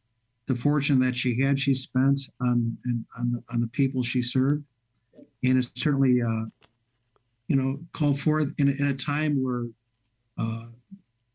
the 0.47 0.55
fortune 0.55 0.99
that 1.01 1.17
she 1.17 1.41
had, 1.41 1.59
she 1.59 1.75
spent 1.75 2.21
on 2.41 2.77
on 3.19 3.31
the 3.31 3.43
on 3.53 3.61
the 3.61 3.69
people 3.69 4.03
she 4.03 4.23
served, 4.23 4.65
and 5.45 5.57
it's 5.57 5.71
certainly 5.75 6.21
uh, 6.21 6.45
you 7.49 7.57
know, 7.57 7.79
called 7.93 8.21
forth 8.21 8.53
in, 8.59 8.69
in 8.69 8.87
a 8.87 8.95
time 8.95 9.43
where, 9.43 9.67
uh, 10.39 10.69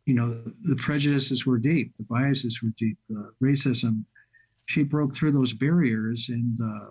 you 0.05 0.15
know, 0.15 0.29
the, 0.67 0.75
prejudices 0.75 1.45
were 1.45 1.59
deep, 1.59 1.93
the 1.97 2.03
biases 2.03 2.61
were 2.63 2.73
deep, 2.77 2.97
the 3.09 3.31
racism. 3.43 4.03
She 4.65 4.83
broke 4.83 5.13
through 5.13 5.33
those 5.33 5.53
barriers 5.53 6.29
and 6.29 6.59
uh, 6.63 6.89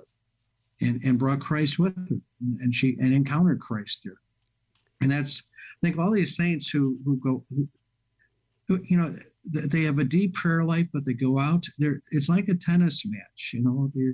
and 0.81 1.03
and 1.05 1.19
brought 1.19 1.41
Christ 1.41 1.79
with 1.79 1.97
her, 2.09 2.17
and 2.61 2.75
she 2.75 2.97
and 3.01 3.13
encountered 3.13 3.61
Christ 3.61 4.03
there. 4.05 4.21
And 5.01 5.11
that's 5.11 5.43
I 5.83 5.87
think 5.87 5.99
all 5.99 6.13
these 6.13 6.37
saints 6.37 6.69
who 6.69 6.97
who 7.05 7.17
go, 7.17 7.45
who, 8.69 8.81
you 8.85 8.97
know, 8.97 9.15
they 9.45 9.83
have 9.83 9.99
a 9.99 10.05
deep 10.05 10.35
prayer 10.35 10.63
life, 10.63 10.87
but 10.93 11.05
they 11.05 11.15
go 11.15 11.39
out 11.39 11.67
there. 11.79 12.01
It's 12.13 12.29
like 12.29 12.49
a 12.49 12.55
tennis 12.55 13.03
match, 13.05 13.53
you 13.53 13.63
know. 13.63 13.91
They 13.95 14.13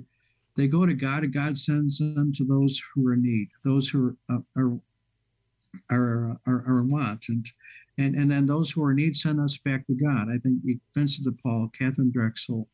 they 0.55 0.67
go 0.67 0.85
to 0.85 0.93
God, 0.93 1.23
and 1.23 1.33
God 1.33 1.57
sends 1.57 1.99
them 1.99 2.31
to 2.33 2.45
those 2.45 2.81
who 2.93 3.07
are 3.07 3.13
in 3.13 3.23
need, 3.23 3.49
those 3.63 3.89
who 3.89 4.15
are, 4.29 4.35
uh, 4.35 4.39
are 4.57 4.79
are, 5.91 6.39
are, 6.45 6.63
are 6.67 6.83
want. 6.83 7.25
And, 7.29 7.45
and, 7.97 8.15
and 8.15 8.29
then 8.29 8.45
those 8.45 8.71
who 8.71 8.83
are 8.83 8.91
in 8.91 8.97
need 8.97 9.15
send 9.15 9.39
us 9.39 9.57
back 9.57 9.85
to 9.87 9.93
God. 9.93 10.27
I 10.29 10.37
think 10.37 10.59
Vincent 10.93 11.25
de 11.25 11.31
Paul, 11.43 11.71
Catherine 11.77 12.11
Drexel, 12.11 12.67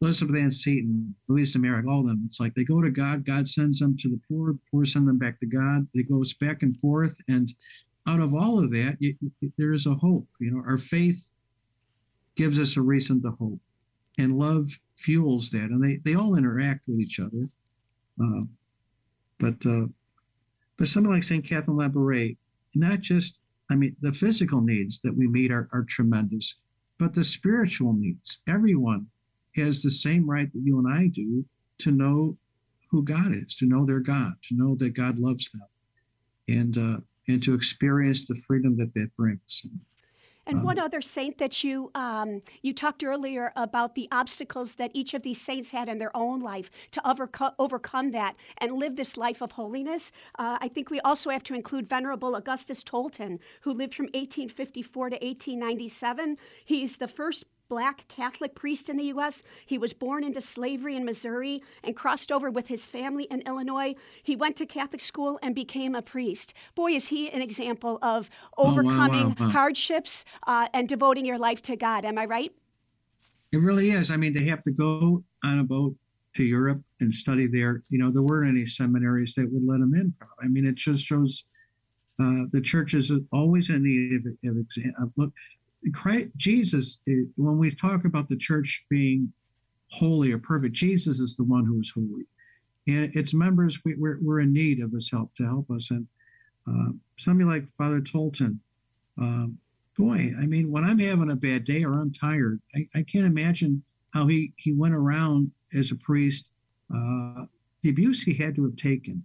Elizabeth 0.00 0.36
Ann 0.36 0.52
Seton, 0.52 1.14
Louise 1.26 1.52
de 1.52 1.58
Marillac, 1.58 1.88
all 1.90 2.00
of 2.00 2.06
them. 2.06 2.22
It's 2.26 2.40
like 2.40 2.54
they 2.54 2.64
go 2.64 2.80
to 2.80 2.90
God, 2.90 3.26
God 3.26 3.48
sends 3.48 3.80
them 3.80 3.96
to 3.98 4.08
the 4.08 4.20
poor, 4.28 4.56
poor 4.70 4.84
send 4.84 5.08
them 5.08 5.18
back 5.18 5.40
to 5.40 5.46
God. 5.46 5.88
They 5.94 6.02
goes 6.02 6.32
back 6.34 6.62
and 6.62 6.76
forth. 6.76 7.16
And 7.28 7.52
out 8.08 8.20
of 8.20 8.34
all 8.34 8.62
of 8.62 8.70
that, 8.70 8.96
you, 9.00 9.16
there 9.58 9.72
is 9.72 9.86
a 9.86 9.94
hope. 9.94 10.28
You 10.40 10.52
know, 10.52 10.62
our 10.66 10.78
faith 10.78 11.30
gives 12.36 12.60
us 12.60 12.76
a 12.76 12.80
reason 12.80 13.20
to 13.22 13.32
hope, 13.32 13.60
and 14.18 14.38
love 14.38 14.70
fuels 14.96 15.50
that. 15.50 15.70
And 15.70 15.82
they, 15.82 15.96
they 16.04 16.14
all 16.14 16.36
interact 16.36 16.86
with 16.86 17.00
each 17.00 17.18
other. 17.18 17.48
Uh, 18.22 18.42
but 19.38 19.66
uh, 19.66 19.86
but 20.78 20.88
something 20.88 21.12
like 21.12 21.24
St. 21.24 21.44
Catherine 21.44 21.76
Labouré, 21.76 22.36
not 22.74 23.00
just, 23.00 23.40
I 23.70 23.74
mean, 23.74 23.96
the 24.00 24.12
physical 24.12 24.60
needs 24.60 25.00
that 25.00 25.14
we 25.16 25.26
meet 25.26 25.50
are, 25.50 25.68
are 25.72 25.84
tremendous, 25.84 26.54
but 26.98 27.12
the 27.12 27.24
spiritual 27.24 27.92
needs. 27.92 28.38
Everyone 28.48 29.06
has 29.56 29.82
the 29.82 29.90
same 29.90 30.28
right 30.28 30.50
that 30.52 30.62
you 30.62 30.78
and 30.78 30.92
I 30.92 31.08
do 31.08 31.44
to 31.78 31.90
know 31.90 32.36
who 32.90 33.02
God 33.02 33.34
is, 33.34 33.56
to 33.56 33.66
know 33.66 33.84
their 33.84 34.00
God, 34.00 34.32
to 34.48 34.56
know 34.56 34.74
that 34.76 34.90
God 34.90 35.18
loves 35.18 35.50
them, 35.50 35.66
and 36.48 36.78
uh, 36.78 37.00
and 37.28 37.42
to 37.42 37.54
experience 37.54 38.26
the 38.26 38.34
freedom 38.36 38.76
that 38.78 38.94
that 38.94 39.14
brings. 39.16 39.62
And 40.48 40.60
um, 40.60 40.64
one 40.64 40.78
other 40.78 41.02
saint 41.02 41.36
that 41.38 41.62
you 41.62 41.90
um, 41.94 42.42
you 42.62 42.72
talked 42.72 43.04
earlier 43.04 43.52
about 43.54 43.94
the 43.94 44.08
obstacles 44.10 44.76
that 44.76 44.90
each 44.94 45.12
of 45.12 45.22
these 45.22 45.40
saints 45.40 45.70
had 45.70 45.88
in 45.88 45.98
their 45.98 46.14
own 46.16 46.40
life 46.40 46.70
to 46.92 47.00
overco- 47.02 47.52
overcome 47.58 48.12
that 48.12 48.34
and 48.56 48.72
live 48.72 48.96
this 48.96 49.16
life 49.16 49.42
of 49.42 49.52
holiness. 49.52 50.10
Uh, 50.38 50.56
I 50.60 50.68
think 50.68 50.90
we 50.90 51.00
also 51.00 51.28
have 51.30 51.42
to 51.44 51.54
include 51.54 51.86
Venerable 51.86 52.34
Augustus 52.34 52.82
Tolton, 52.82 53.38
who 53.60 53.72
lived 53.72 53.94
from 53.94 54.06
1854 54.06 55.10
to 55.10 55.16
1897. 55.16 56.38
He's 56.64 56.96
the 56.96 57.08
first 57.08 57.44
black 57.68 58.08
Catholic 58.08 58.54
priest 58.54 58.88
in 58.88 58.96
the 58.96 59.04
U.S. 59.04 59.42
He 59.66 59.78
was 59.78 59.92
born 59.92 60.24
into 60.24 60.40
slavery 60.40 60.96
in 60.96 61.04
Missouri 61.04 61.62
and 61.84 61.94
crossed 61.94 62.32
over 62.32 62.50
with 62.50 62.68
his 62.68 62.88
family 62.88 63.24
in 63.24 63.42
Illinois. 63.42 63.94
He 64.22 64.36
went 64.36 64.56
to 64.56 64.66
Catholic 64.66 65.00
school 65.00 65.38
and 65.42 65.54
became 65.54 65.94
a 65.94 66.02
priest. 66.02 66.54
Boy, 66.74 66.92
is 66.92 67.08
he 67.08 67.30
an 67.30 67.42
example 67.42 67.98
of 68.02 68.30
overcoming 68.56 69.26
oh, 69.26 69.34
wow, 69.40 69.46
wow, 69.46 69.48
hardships 69.48 70.24
uh, 70.46 70.68
and 70.72 70.88
devoting 70.88 71.24
your 71.24 71.38
life 71.38 71.62
to 71.62 71.76
God. 71.76 72.04
Am 72.04 72.18
I 72.18 72.24
right? 72.24 72.52
It 73.52 73.58
really 73.58 73.90
is. 73.90 74.10
I 74.10 74.16
mean, 74.16 74.32
they 74.32 74.44
have 74.44 74.62
to 74.64 74.72
go 74.72 75.22
on 75.44 75.58
a 75.58 75.64
boat 75.64 75.94
to 76.34 76.44
Europe 76.44 76.80
and 77.00 77.12
study 77.12 77.46
there, 77.46 77.82
you 77.88 77.98
know, 77.98 78.10
there 78.10 78.22
weren't 78.22 78.48
any 78.48 78.66
seminaries 78.66 79.34
that 79.34 79.50
would 79.50 79.66
let 79.66 79.80
him 79.80 79.94
in. 79.94 80.14
I 80.40 80.46
mean, 80.46 80.66
it 80.66 80.76
just 80.76 81.04
shows 81.04 81.44
uh, 82.20 82.44
the 82.52 82.60
church 82.60 82.94
is 82.94 83.12
always 83.32 83.70
in 83.70 83.82
need 83.84 84.26
of, 84.26 84.56
of, 84.56 84.66
of 85.02 85.12
look. 85.16 85.32
Christ, 85.92 86.28
Jesus, 86.36 86.98
eh, 87.08 87.24
when 87.36 87.58
we 87.58 87.70
talk 87.70 88.04
about 88.04 88.28
the 88.28 88.36
church 88.36 88.84
being 88.90 89.32
holy 89.90 90.32
or 90.32 90.38
perfect, 90.38 90.74
Jesus 90.74 91.20
is 91.20 91.36
the 91.36 91.44
one 91.44 91.64
who 91.64 91.80
is 91.80 91.92
holy. 91.94 92.26
And 92.86 93.14
its 93.14 93.34
members, 93.34 93.78
we, 93.84 93.94
are 93.94 94.18
we're 94.22 94.40
in 94.40 94.52
need 94.52 94.80
of 94.80 94.92
his 94.92 95.10
help 95.10 95.34
to 95.34 95.44
help 95.44 95.70
us. 95.70 95.90
And 95.90 96.06
uh, 96.66 96.92
somebody 97.16 97.48
like 97.48 97.68
Father 97.76 98.00
Tolton, 98.00 98.58
um, 99.18 99.58
boy, 99.96 100.32
I 100.38 100.46
mean, 100.46 100.70
when 100.70 100.84
I'm 100.84 100.98
having 100.98 101.30
a 101.30 101.36
bad 101.36 101.64
day 101.64 101.84
or 101.84 101.94
I'm 101.94 102.12
tired, 102.12 102.60
I, 102.74 102.86
I 102.94 103.02
can't 103.02 103.26
imagine 103.26 103.82
how 104.14 104.26
he, 104.26 104.52
he 104.56 104.72
went 104.72 104.94
around 104.94 105.50
as 105.74 105.90
a 105.90 105.96
priest, 105.96 106.50
uh, 106.94 107.44
the 107.82 107.90
abuse 107.90 108.22
he 108.22 108.34
had 108.34 108.54
to 108.56 108.64
have 108.64 108.76
taken 108.76 109.24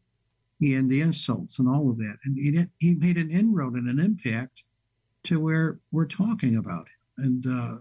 and 0.62 0.90
the 0.90 1.02
insults 1.02 1.60
and 1.60 1.68
all 1.68 1.90
of 1.90 1.98
that. 1.98 2.18
And 2.26 2.38
he, 2.38 2.66
he 2.80 2.96
made 2.96 3.18
an 3.18 3.32
inroad 3.32 3.74
and 3.74 3.90
an 3.90 4.00
impact 4.00 4.64
to 5.26 5.40
where 5.40 5.80
we're 5.92 6.06
talking 6.06 6.58
about 6.58 6.86
it. 6.86 7.24
And 7.24 7.46
uh, 7.46 7.78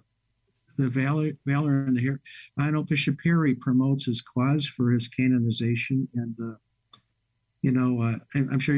the 0.76 0.88
valor, 0.88 1.32
valor 1.46 1.84
and 1.84 1.96
the 1.96 2.18
know 2.70 2.82
Bishop 2.82 3.18
Perry 3.22 3.54
promotes 3.54 4.06
his 4.06 4.22
cause 4.22 4.66
for 4.66 4.90
his 4.90 5.08
canonization, 5.08 6.08
and 6.14 6.36
uh, 6.42 6.56
you 7.62 7.70
know, 7.70 8.00
uh, 8.02 8.18
I'm, 8.34 8.58
sure. 8.58 8.76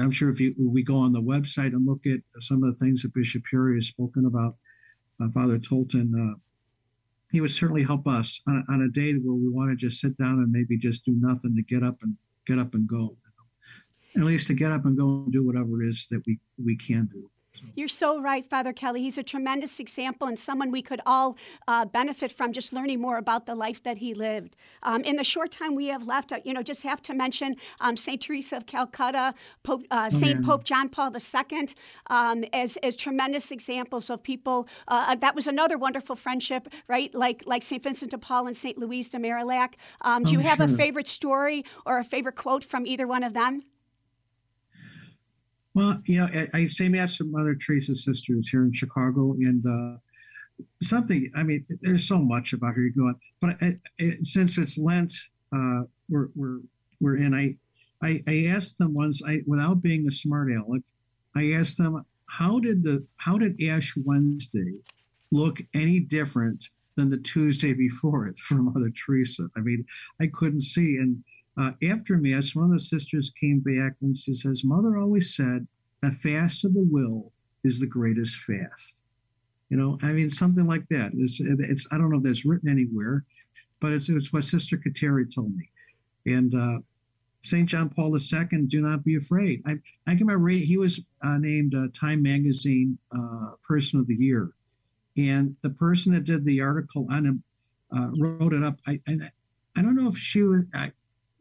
I'm 0.00 0.10
sure 0.10 0.30
if, 0.30 0.40
you, 0.40 0.50
if 0.58 0.72
we 0.72 0.82
go 0.82 0.96
on 0.96 1.12
the 1.12 1.22
website 1.22 1.72
and 1.72 1.86
look 1.86 2.06
at 2.06 2.20
some 2.40 2.62
of 2.64 2.70
the 2.70 2.84
things 2.84 3.02
that 3.02 3.14
Bishop 3.14 3.42
Perry 3.50 3.76
has 3.76 3.88
spoken 3.88 4.24
about, 4.24 4.56
uh, 5.22 5.28
Father 5.32 5.58
Tolton, 5.58 6.12
uh, 6.14 6.34
he 7.30 7.42
would 7.42 7.50
certainly 7.50 7.82
help 7.82 8.06
us 8.06 8.40
on, 8.48 8.64
on, 8.70 8.82
a 8.82 8.88
day 8.88 9.12
where 9.14 9.34
we 9.34 9.48
want 9.48 9.70
to 9.70 9.76
just 9.76 10.00
sit 10.00 10.16
down 10.16 10.38
and 10.38 10.50
maybe 10.50 10.78
just 10.78 11.04
do 11.04 11.12
nothing 11.18 11.54
to 11.56 11.62
get 11.62 11.82
up 11.82 12.02
and 12.02 12.16
get 12.46 12.58
up 12.58 12.74
and 12.74 12.88
go. 12.88 13.16
At 14.16 14.22
least 14.22 14.46
to 14.46 14.54
get 14.54 14.72
up 14.72 14.86
and 14.86 14.96
go 14.96 15.24
and 15.24 15.32
do 15.32 15.44
whatever 15.44 15.82
it 15.82 15.88
is 15.88 16.06
that 16.10 16.22
we 16.26 16.38
we 16.64 16.74
can 16.74 17.06
do. 17.12 17.30
You're 17.74 17.88
so 17.88 18.20
right, 18.20 18.44
Father 18.44 18.72
Kelly. 18.72 19.02
He's 19.02 19.18
a 19.18 19.22
tremendous 19.22 19.80
example 19.80 20.26
and 20.26 20.38
someone 20.38 20.70
we 20.70 20.82
could 20.82 21.00
all 21.06 21.36
uh, 21.68 21.84
benefit 21.84 22.32
from 22.32 22.52
just 22.52 22.72
learning 22.72 23.00
more 23.00 23.18
about 23.18 23.46
the 23.46 23.54
life 23.54 23.82
that 23.82 23.98
he 23.98 24.14
lived. 24.14 24.56
Um, 24.82 25.02
in 25.02 25.16
the 25.16 25.24
short 25.24 25.50
time 25.50 25.74
we 25.74 25.86
have 25.86 26.06
left, 26.06 26.32
uh, 26.32 26.40
you 26.44 26.52
know, 26.52 26.62
just 26.62 26.82
have 26.82 27.02
to 27.02 27.14
mention 27.14 27.56
um, 27.80 27.96
St. 27.96 28.20
Teresa 28.20 28.56
of 28.56 28.66
Calcutta, 28.66 29.34
Pope, 29.62 29.84
uh, 29.90 30.10
St. 30.10 30.40
Oh, 30.40 30.46
Pope 30.46 30.64
John 30.64 30.88
Paul 30.88 31.12
II 31.14 31.68
um, 32.08 32.44
as, 32.52 32.76
as 32.78 32.96
tremendous 32.96 33.50
examples 33.50 34.10
of 34.10 34.22
people. 34.22 34.68
Uh, 34.88 35.14
that 35.16 35.34
was 35.34 35.46
another 35.46 35.78
wonderful 35.78 36.16
friendship, 36.16 36.68
right? 36.88 37.14
Like, 37.14 37.42
like 37.46 37.62
St. 37.62 37.82
Vincent 37.82 38.10
de 38.10 38.18
Paul 38.18 38.46
and 38.46 38.56
St. 38.56 38.78
Louise 38.78 39.10
de 39.10 39.18
Marillac. 39.18 39.74
Um, 40.02 40.22
do 40.22 40.30
oh, 40.30 40.32
you 40.32 40.38
have 40.40 40.56
sure. 40.56 40.66
a 40.66 40.68
favorite 40.68 41.06
story 41.06 41.64
or 41.84 41.98
a 41.98 42.04
favorite 42.04 42.36
quote 42.36 42.64
from 42.64 42.86
either 42.86 43.06
one 43.06 43.22
of 43.22 43.34
them? 43.34 43.62
Well, 45.76 46.00
you 46.06 46.20
know, 46.20 46.28
I, 46.32 46.48
I 46.54 46.66
say 46.66 46.88
mass 46.88 47.18
with 47.18 47.28
Mother 47.28 47.54
Teresa's 47.54 48.02
sisters 48.02 48.48
here 48.48 48.62
in 48.62 48.72
Chicago, 48.72 49.34
and 49.34 49.62
uh, 49.66 49.98
something. 50.82 51.30
I 51.36 51.42
mean, 51.42 51.66
there's 51.82 52.08
so 52.08 52.16
much 52.16 52.54
about 52.54 52.74
her 52.76 52.88
going, 52.96 53.14
but 53.42 53.56
I, 53.60 53.76
I, 54.00 54.12
since 54.24 54.56
it's 54.56 54.78
Lent, 54.78 55.12
uh, 55.54 55.82
we're 56.08 56.28
we're 56.34 56.60
we're 56.98 57.18
in. 57.18 57.34
I, 57.34 57.56
I 58.02 58.22
I 58.26 58.46
asked 58.46 58.78
them 58.78 58.94
once, 58.94 59.20
I 59.22 59.42
without 59.46 59.82
being 59.82 60.06
a 60.06 60.10
smart 60.10 60.48
aleck, 60.50 60.80
I 61.36 61.52
asked 61.52 61.76
them 61.76 62.02
how 62.30 62.58
did 62.58 62.82
the 62.82 63.06
how 63.18 63.36
did 63.36 63.62
Ash 63.62 63.92
Wednesday 64.02 64.78
look 65.30 65.58
any 65.74 66.00
different 66.00 66.70
than 66.96 67.10
the 67.10 67.18
Tuesday 67.18 67.74
before 67.74 68.28
it 68.28 68.38
for 68.38 68.54
Mother 68.54 68.90
Teresa? 68.96 69.50
I 69.58 69.60
mean, 69.60 69.84
I 70.22 70.28
couldn't 70.28 70.62
see 70.62 70.96
and 70.96 71.22
uh, 71.58 71.70
after 71.90 72.16
Mass, 72.18 72.54
one 72.54 72.66
of 72.66 72.72
the 72.72 72.80
sisters 72.80 73.32
came 73.38 73.60
back 73.60 73.94
and 74.02 74.16
she 74.16 74.34
says, 74.34 74.64
Mother 74.64 74.96
always 74.96 75.34
said, 75.34 75.66
a 76.02 76.12
fast 76.12 76.64
of 76.64 76.74
the 76.74 76.86
will 76.90 77.32
is 77.64 77.80
the 77.80 77.86
greatest 77.86 78.36
fast. 78.36 78.96
You 79.70 79.76
know, 79.76 79.98
I 80.02 80.12
mean, 80.12 80.30
something 80.30 80.66
like 80.66 80.86
that. 80.90 81.12
It's, 81.14 81.40
it's 81.40 81.86
I 81.90 81.96
don't 81.96 82.10
know 82.10 82.18
if 82.18 82.22
that's 82.22 82.44
written 82.44 82.68
anywhere, 82.68 83.24
but 83.80 83.92
it's, 83.92 84.08
it's 84.08 84.32
what 84.32 84.44
Sister 84.44 84.76
Kateri 84.76 85.34
told 85.34 85.56
me. 85.56 85.68
And 86.26 86.54
uh, 86.54 86.78
St. 87.42 87.68
John 87.68 87.88
Paul 87.88 88.16
II, 88.16 88.66
do 88.66 88.80
not 88.80 89.04
be 89.04 89.16
afraid. 89.16 89.62
I, 89.66 89.76
I 90.06 90.14
can 90.14 90.26
remember 90.26 90.48
he 90.48 90.76
was 90.76 91.00
uh, 91.22 91.38
named 91.38 91.74
uh, 91.74 91.88
Time 91.98 92.22
Magazine 92.22 92.98
uh, 93.16 93.52
Person 93.66 93.98
of 93.98 94.06
the 94.06 94.14
Year. 94.14 94.50
And 95.16 95.56
the 95.62 95.70
person 95.70 96.12
that 96.12 96.24
did 96.24 96.44
the 96.44 96.60
article 96.60 97.06
on 97.10 97.24
him 97.24 97.42
uh, 97.96 98.10
wrote 98.18 98.52
it 98.52 98.62
up. 98.62 98.78
I, 98.86 99.00
I, 99.08 99.30
I 99.76 99.82
don't 99.82 99.96
know 99.96 100.08
if 100.08 100.18
she 100.18 100.42
was, 100.42 100.64
I, 100.74 100.92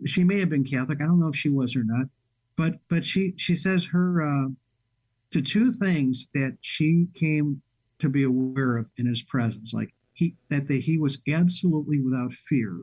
she 0.05 0.23
may 0.23 0.39
have 0.39 0.49
been 0.49 0.65
Catholic. 0.65 1.01
I 1.01 1.05
don't 1.05 1.19
know 1.19 1.29
if 1.29 1.35
she 1.35 1.49
was 1.49 1.75
or 1.75 1.83
not, 1.83 2.07
but 2.55 2.79
but 2.89 3.03
she 3.03 3.33
she 3.37 3.55
says 3.55 3.85
her 3.85 4.21
uh, 4.21 4.49
to 5.31 5.41
two 5.41 5.71
things 5.71 6.27
that 6.33 6.57
she 6.61 7.07
came 7.13 7.61
to 7.99 8.09
be 8.09 8.23
aware 8.23 8.77
of 8.77 8.89
in 8.97 9.05
his 9.05 9.21
presence, 9.21 9.73
like 9.73 9.93
he 10.13 10.35
that 10.49 10.67
the, 10.67 10.79
he 10.79 10.97
was 10.97 11.17
absolutely 11.27 12.01
without 12.01 12.33
fear, 12.33 12.77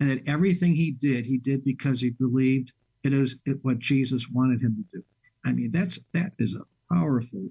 and 0.00 0.10
that 0.10 0.28
everything 0.28 0.74
he 0.74 0.92
did 0.92 1.24
he 1.26 1.38
did 1.38 1.64
because 1.64 2.00
he 2.00 2.10
believed 2.10 2.72
it 3.02 3.12
is 3.12 3.36
it, 3.44 3.58
what 3.62 3.78
Jesus 3.78 4.28
wanted 4.28 4.60
him 4.60 4.76
to 4.76 4.98
do. 4.98 5.04
I 5.44 5.52
mean 5.52 5.70
that's 5.70 5.98
that 6.12 6.32
is 6.38 6.54
a 6.54 6.94
powerful 6.94 7.50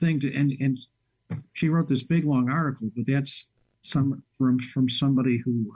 thing 0.00 0.18
to 0.20 0.34
and 0.34 0.52
and 0.60 0.78
she 1.52 1.68
wrote 1.68 1.88
this 1.88 2.02
big 2.02 2.24
long 2.24 2.50
article, 2.50 2.90
but 2.96 3.06
that's 3.06 3.48
some 3.80 4.22
from 4.38 4.58
from 4.58 4.88
somebody 4.88 5.38
who 5.38 5.72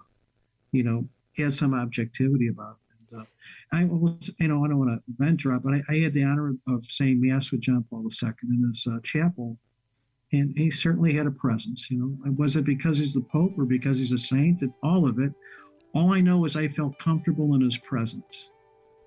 you 0.73 0.83
know 0.83 1.09
had 1.43 1.55
some 1.55 1.75
objectivity 1.75 2.49
about 2.49 2.77
it. 2.77 3.13
And, 3.13 3.21
uh, 3.21 3.25
I 3.73 3.85
was, 3.85 4.31
you 4.39 4.49
know, 4.49 4.65
I 4.65 4.69
don't 4.69 4.79
want 4.79 4.91
to 4.91 5.13
vent 5.19 5.39
drop, 5.39 5.63
but 5.63 5.75
I, 5.75 5.83
I, 5.89 5.97
had 5.99 6.13
the 6.13 6.25
honor 6.25 6.55
of 6.69 6.85
saying 6.85 7.21
mass 7.21 7.51
with 7.51 7.61
John 7.61 7.85
Paul 7.89 8.05
II 8.05 8.31
in 8.43 8.65
his 8.67 8.87
uh, 8.91 8.99
chapel, 9.03 9.57
and 10.33 10.57
he 10.57 10.71
certainly 10.71 11.13
had 11.13 11.27
a 11.27 11.31
presence. 11.31 11.91
You 11.91 11.99
know, 11.99 12.33
was 12.33 12.57
it 12.57 12.65
because 12.65 12.99
he's 12.99 13.15
the 13.15 13.21
Pope 13.33 13.53
or 13.59 13.65
because 13.65 13.99
he's 13.99 14.13
a 14.13 14.19
saint? 14.19 14.63
It's 14.63 14.75
all 14.83 15.09
of 15.09 15.19
it. 15.19 15.33
All 15.95 16.13
I 16.13 16.21
know 16.21 16.45
is 16.45 16.57
I 16.57 16.69
felt 16.69 16.99
comfortable 16.99 17.55
in 17.55 17.61
his 17.61 17.79
presence, 17.79 18.51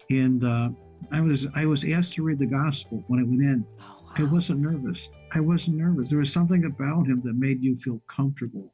and 0.09 0.43
uh, 0.43 0.69
I 1.11 1.21
was 1.21 1.47
I 1.55 1.65
was 1.65 1.83
asked 1.83 2.13
to 2.13 2.23
read 2.23 2.39
the 2.39 2.45
gospel 2.45 3.03
when 3.07 3.19
I 3.19 3.23
went 3.23 3.41
in. 3.41 3.65
Oh, 3.81 4.03
wow. 4.03 4.13
I 4.17 4.23
wasn't 4.23 4.59
nervous. 4.59 5.09
I 5.33 5.39
wasn't 5.39 5.77
nervous. 5.77 6.09
There 6.09 6.19
was 6.19 6.31
something 6.31 6.65
about 6.65 7.07
him 7.07 7.21
that 7.23 7.35
made 7.35 7.61
you 7.61 7.75
feel 7.75 8.01
comfortable. 8.07 8.73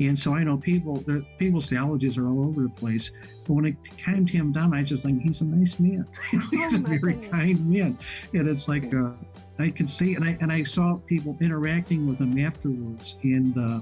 And 0.00 0.16
so 0.16 0.34
I 0.34 0.44
know 0.44 0.56
people, 0.56 0.96
the 0.96 1.26
people's 1.38 1.68
theologies 1.68 2.16
are 2.16 2.28
all 2.28 2.46
over 2.46 2.62
the 2.62 2.68
place. 2.68 3.10
But 3.46 3.54
when 3.54 3.64
it 3.64 3.76
came 3.96 4.24
to 4.26 4.32
him 4.32 4.52
down, 4.52 4.72
I 4.72 4.82
just 4.82 5.04
think 5.04 5.22
he's 5.22 5.40
a 5.40 5.44
nice 5.44 5.80
man. 5.80 6.06
he's 6.50 6.76
oh, 6.76 6.78
a 6.78 6.80
very 6.80 7.14
goodness. 7.14 7.30
kind 7.30 7.68
man. 7.68 7.98
And 8.32 8.48
it's 8.48 8.68
like 8.68 8.94
uh, 8.94 9.10
I 9.58 9.70
could 9.70 9.90
see, 9.90 10.14
and 10.14 10.24
I 10.24 10.38
and 10.40 10.52
I 10.52 10.62
saw 10.62 10.96
people 11.06 11.36
interacting 11.40 12.06
with 12.06 12.20
him 12.20 12.38
afterwards, 12.38 13.16
and 13.24 13.58
uh, 13.58 13.80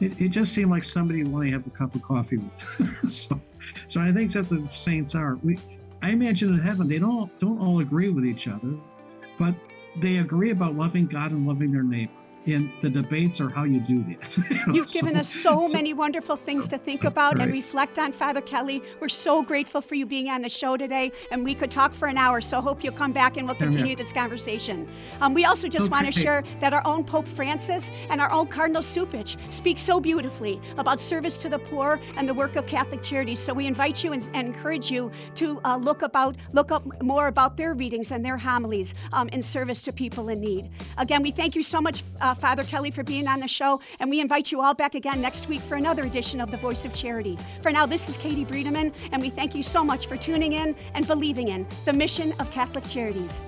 it, 0.00 0.18
it 0.18 0.28
just 0.28 0.54
seemed 0.54 0.70
like 0.70 0.84
somebody 0.84 1.18
you 1.18 1.26
want 1.26 1.44
to 1.46 1.52
have 1.52 1.66
a 1.66 1.70
cup 1.70 1.94
of 1.94 2.02
coffee 2.02 2.38
with. 2.38 3.10
so, 3.10 3.38
so 3.86 4.00
I 4.00 4.12
think 4.12 4.32
that 4.32 4.48
the 4.48 4.66
saints 4.68 5.14
are. 5.14 5.36
We, 5.44 5.58
I 6.00 6.10
imagine 6.10 6.54
in 6.54 6.58
heaven 6.58 6.88
they 6.88 6.98
don't 6.98 7.36
don't 7.38 7.60
all 7.60 7.80
agree 7.80 8.08
with 8.08 8.24
each 8.24 8.48
other, 8.48 8.74
but 9.36 9.54
they 10.00 10.18
agree 10.18 10.52
about 10.52 10.74
loving 10.74 11.06
God 11.06 11.32
and 11.32 11.46
loving 11.46 11.70
their 11.70 11.82
neighbor 11.82 12.12
and 12.54 12.70
the 12.80 12.90
debates 12.90 13.40
are 13.40 13.48
how 13.48 13.64
you 13.64 13.80
do 13.80 14.02
that. 14.04 14.36
you 14.50 14.66
know, 14.66 14.74
You've 14.74 14.90
given 14.90 15.16
us 15.16 15.28
so, 15.28 15.66
so, 15.66 15.68
many 15.68 15.92
wonderful 15.94 16.36
things 16.36 16.68
to 16.68 16.78
think 16.78 17.04
about 17.04 17.34
right. 17.34 17.44
and 17.44 17.52
reflect 17.52 17.98
on, 17.98 18.12
Father 18.12 18.40
Kelly. 18.40 18.82
We're 19.00 19.08
so 19.08 19.42
grateful 19.42 19.80
for 19.80 19.94
you 19.94 20.06
being 20.06 20.28
on 20.28 20.42
the 20.42 20.48
show 20.48 20.76
today, 20.76 21.12
and 21.30 21.44
we 21.44 21.54
could 21.54 21.70
talk 21.70 21.92
for 21.92 22.08
an 22.08 22.16
hour. 22.16 22.40
So 22.40 22.60
hope 22.60 22.82
you'll 22.82 22.94
come 22.94 23.12
back 23.12 23.36
and 23.36 23.46
we'll 23.46 23.56
continue 23.56 23.96
this 23.96 24.12
conversation. 24.12 24.88
Um, 25.20 25.34
we 25.34 25.44
also 25.44 25.68
just 25.68 25.86
okay. 25.86 25.90
want 25.90 26.12
to 26.12 26.20
share 26.20 26.42
that 26.60 26.72
our 26.72 26.82
own 26.84 27.04
Pope 27.04 27.26
Francis 27.26 27.90
and 28.10 28.20
our 28.20 28.30
own 28.30 28.46
Cardinal 28.46 28.82
Cupich 28.82 29.36
speak 29.52 29.78
so 29.78 30.00
beautifully 30.00 30.60
about 30.76 31.00
service 31.00 31.38
to 31.38 31.48
the 31.48 31.58
poor 31.58 32.00
and 32.16 32.28
the 32.28 32.34
work 32.34 32.56
of 32.56 32.66
Catholic 32.66 33.02
Charities. 33.02 33.38
So 33.38 33.52
we 33.52 33.66
invite 33.66 34.02
you 34.02 34.12
and, 34.12 34.28
and 34.34 34.48
encourage 34.48 34.90
you 34.90 35.10
to 35.36 35.60
uh, 35.64 35.76
look 35.76 36.02
about 36.02 36.36
look 36.52 36.72
up 36.72 36.84
more 37.02 37.28
about 37.28 37.56
their 37.56 37.74
readings 37.74 38.10
and 38.12 38.24
their 38.24 38.36
homilies 38.36 38.94
um, 39.12 39.28
in 39.28 39.42
service 39.42 39.82
to 39.82 39.92
people 39.92 40.28
in 40.28 40.40
need. 40.40 40.70
Again, 40.96 41.22
we 41.22 41.30
thank 41.30 41.54
you 41.54 41.62
so 41.62 41.80
much. 41.80 42.02
Uh, 42.20 42.34
Father 42.38 42.62
Kelly, 42.62 42.90
for 42.90 43.02
being 43.02 43.26
on 43.26 43.40
the 43.40 43.48
show, 43.48 43.80
and 44.00 44.08
we 44.08 44.20
invite 44.20 44.50
you 44.52 44.60
all 44.60 44.74
back 44.74 44.94
again 44.94 45.20
next 45.20 45.48
week 45.48 45.60
for 45.60 45.74
another 45.74 46.04
edition 46.04 46.40
of 46.40 46.50
The 46.50 46.56
Voice 46.56 46.84
of 46.84 46.92
Charity. 46.92 47.36
For 47.62 47.72
now, 47.72 47.86
this 47.86 48.08
is 48.08 48.16
Katie 48.16 48.44
Breedeman, 48.44 48.94
and 49.12 49.20
we 49.20 49.30
thank 49.30 49.54
you 49.54 49.62
so 49.62 49.84
much 49.84 50.06
for 50.06 50.16
tuning 50.16 50.52
in 50.52 50.74
and 50.94 51.06
believing 51.06 51.48
in 51.48 51.66
the 51.84 51.92
mission 51.92 52.32
of 52.38 52.50
Catholic 52.50 52.86
Charities. 52.86 53.42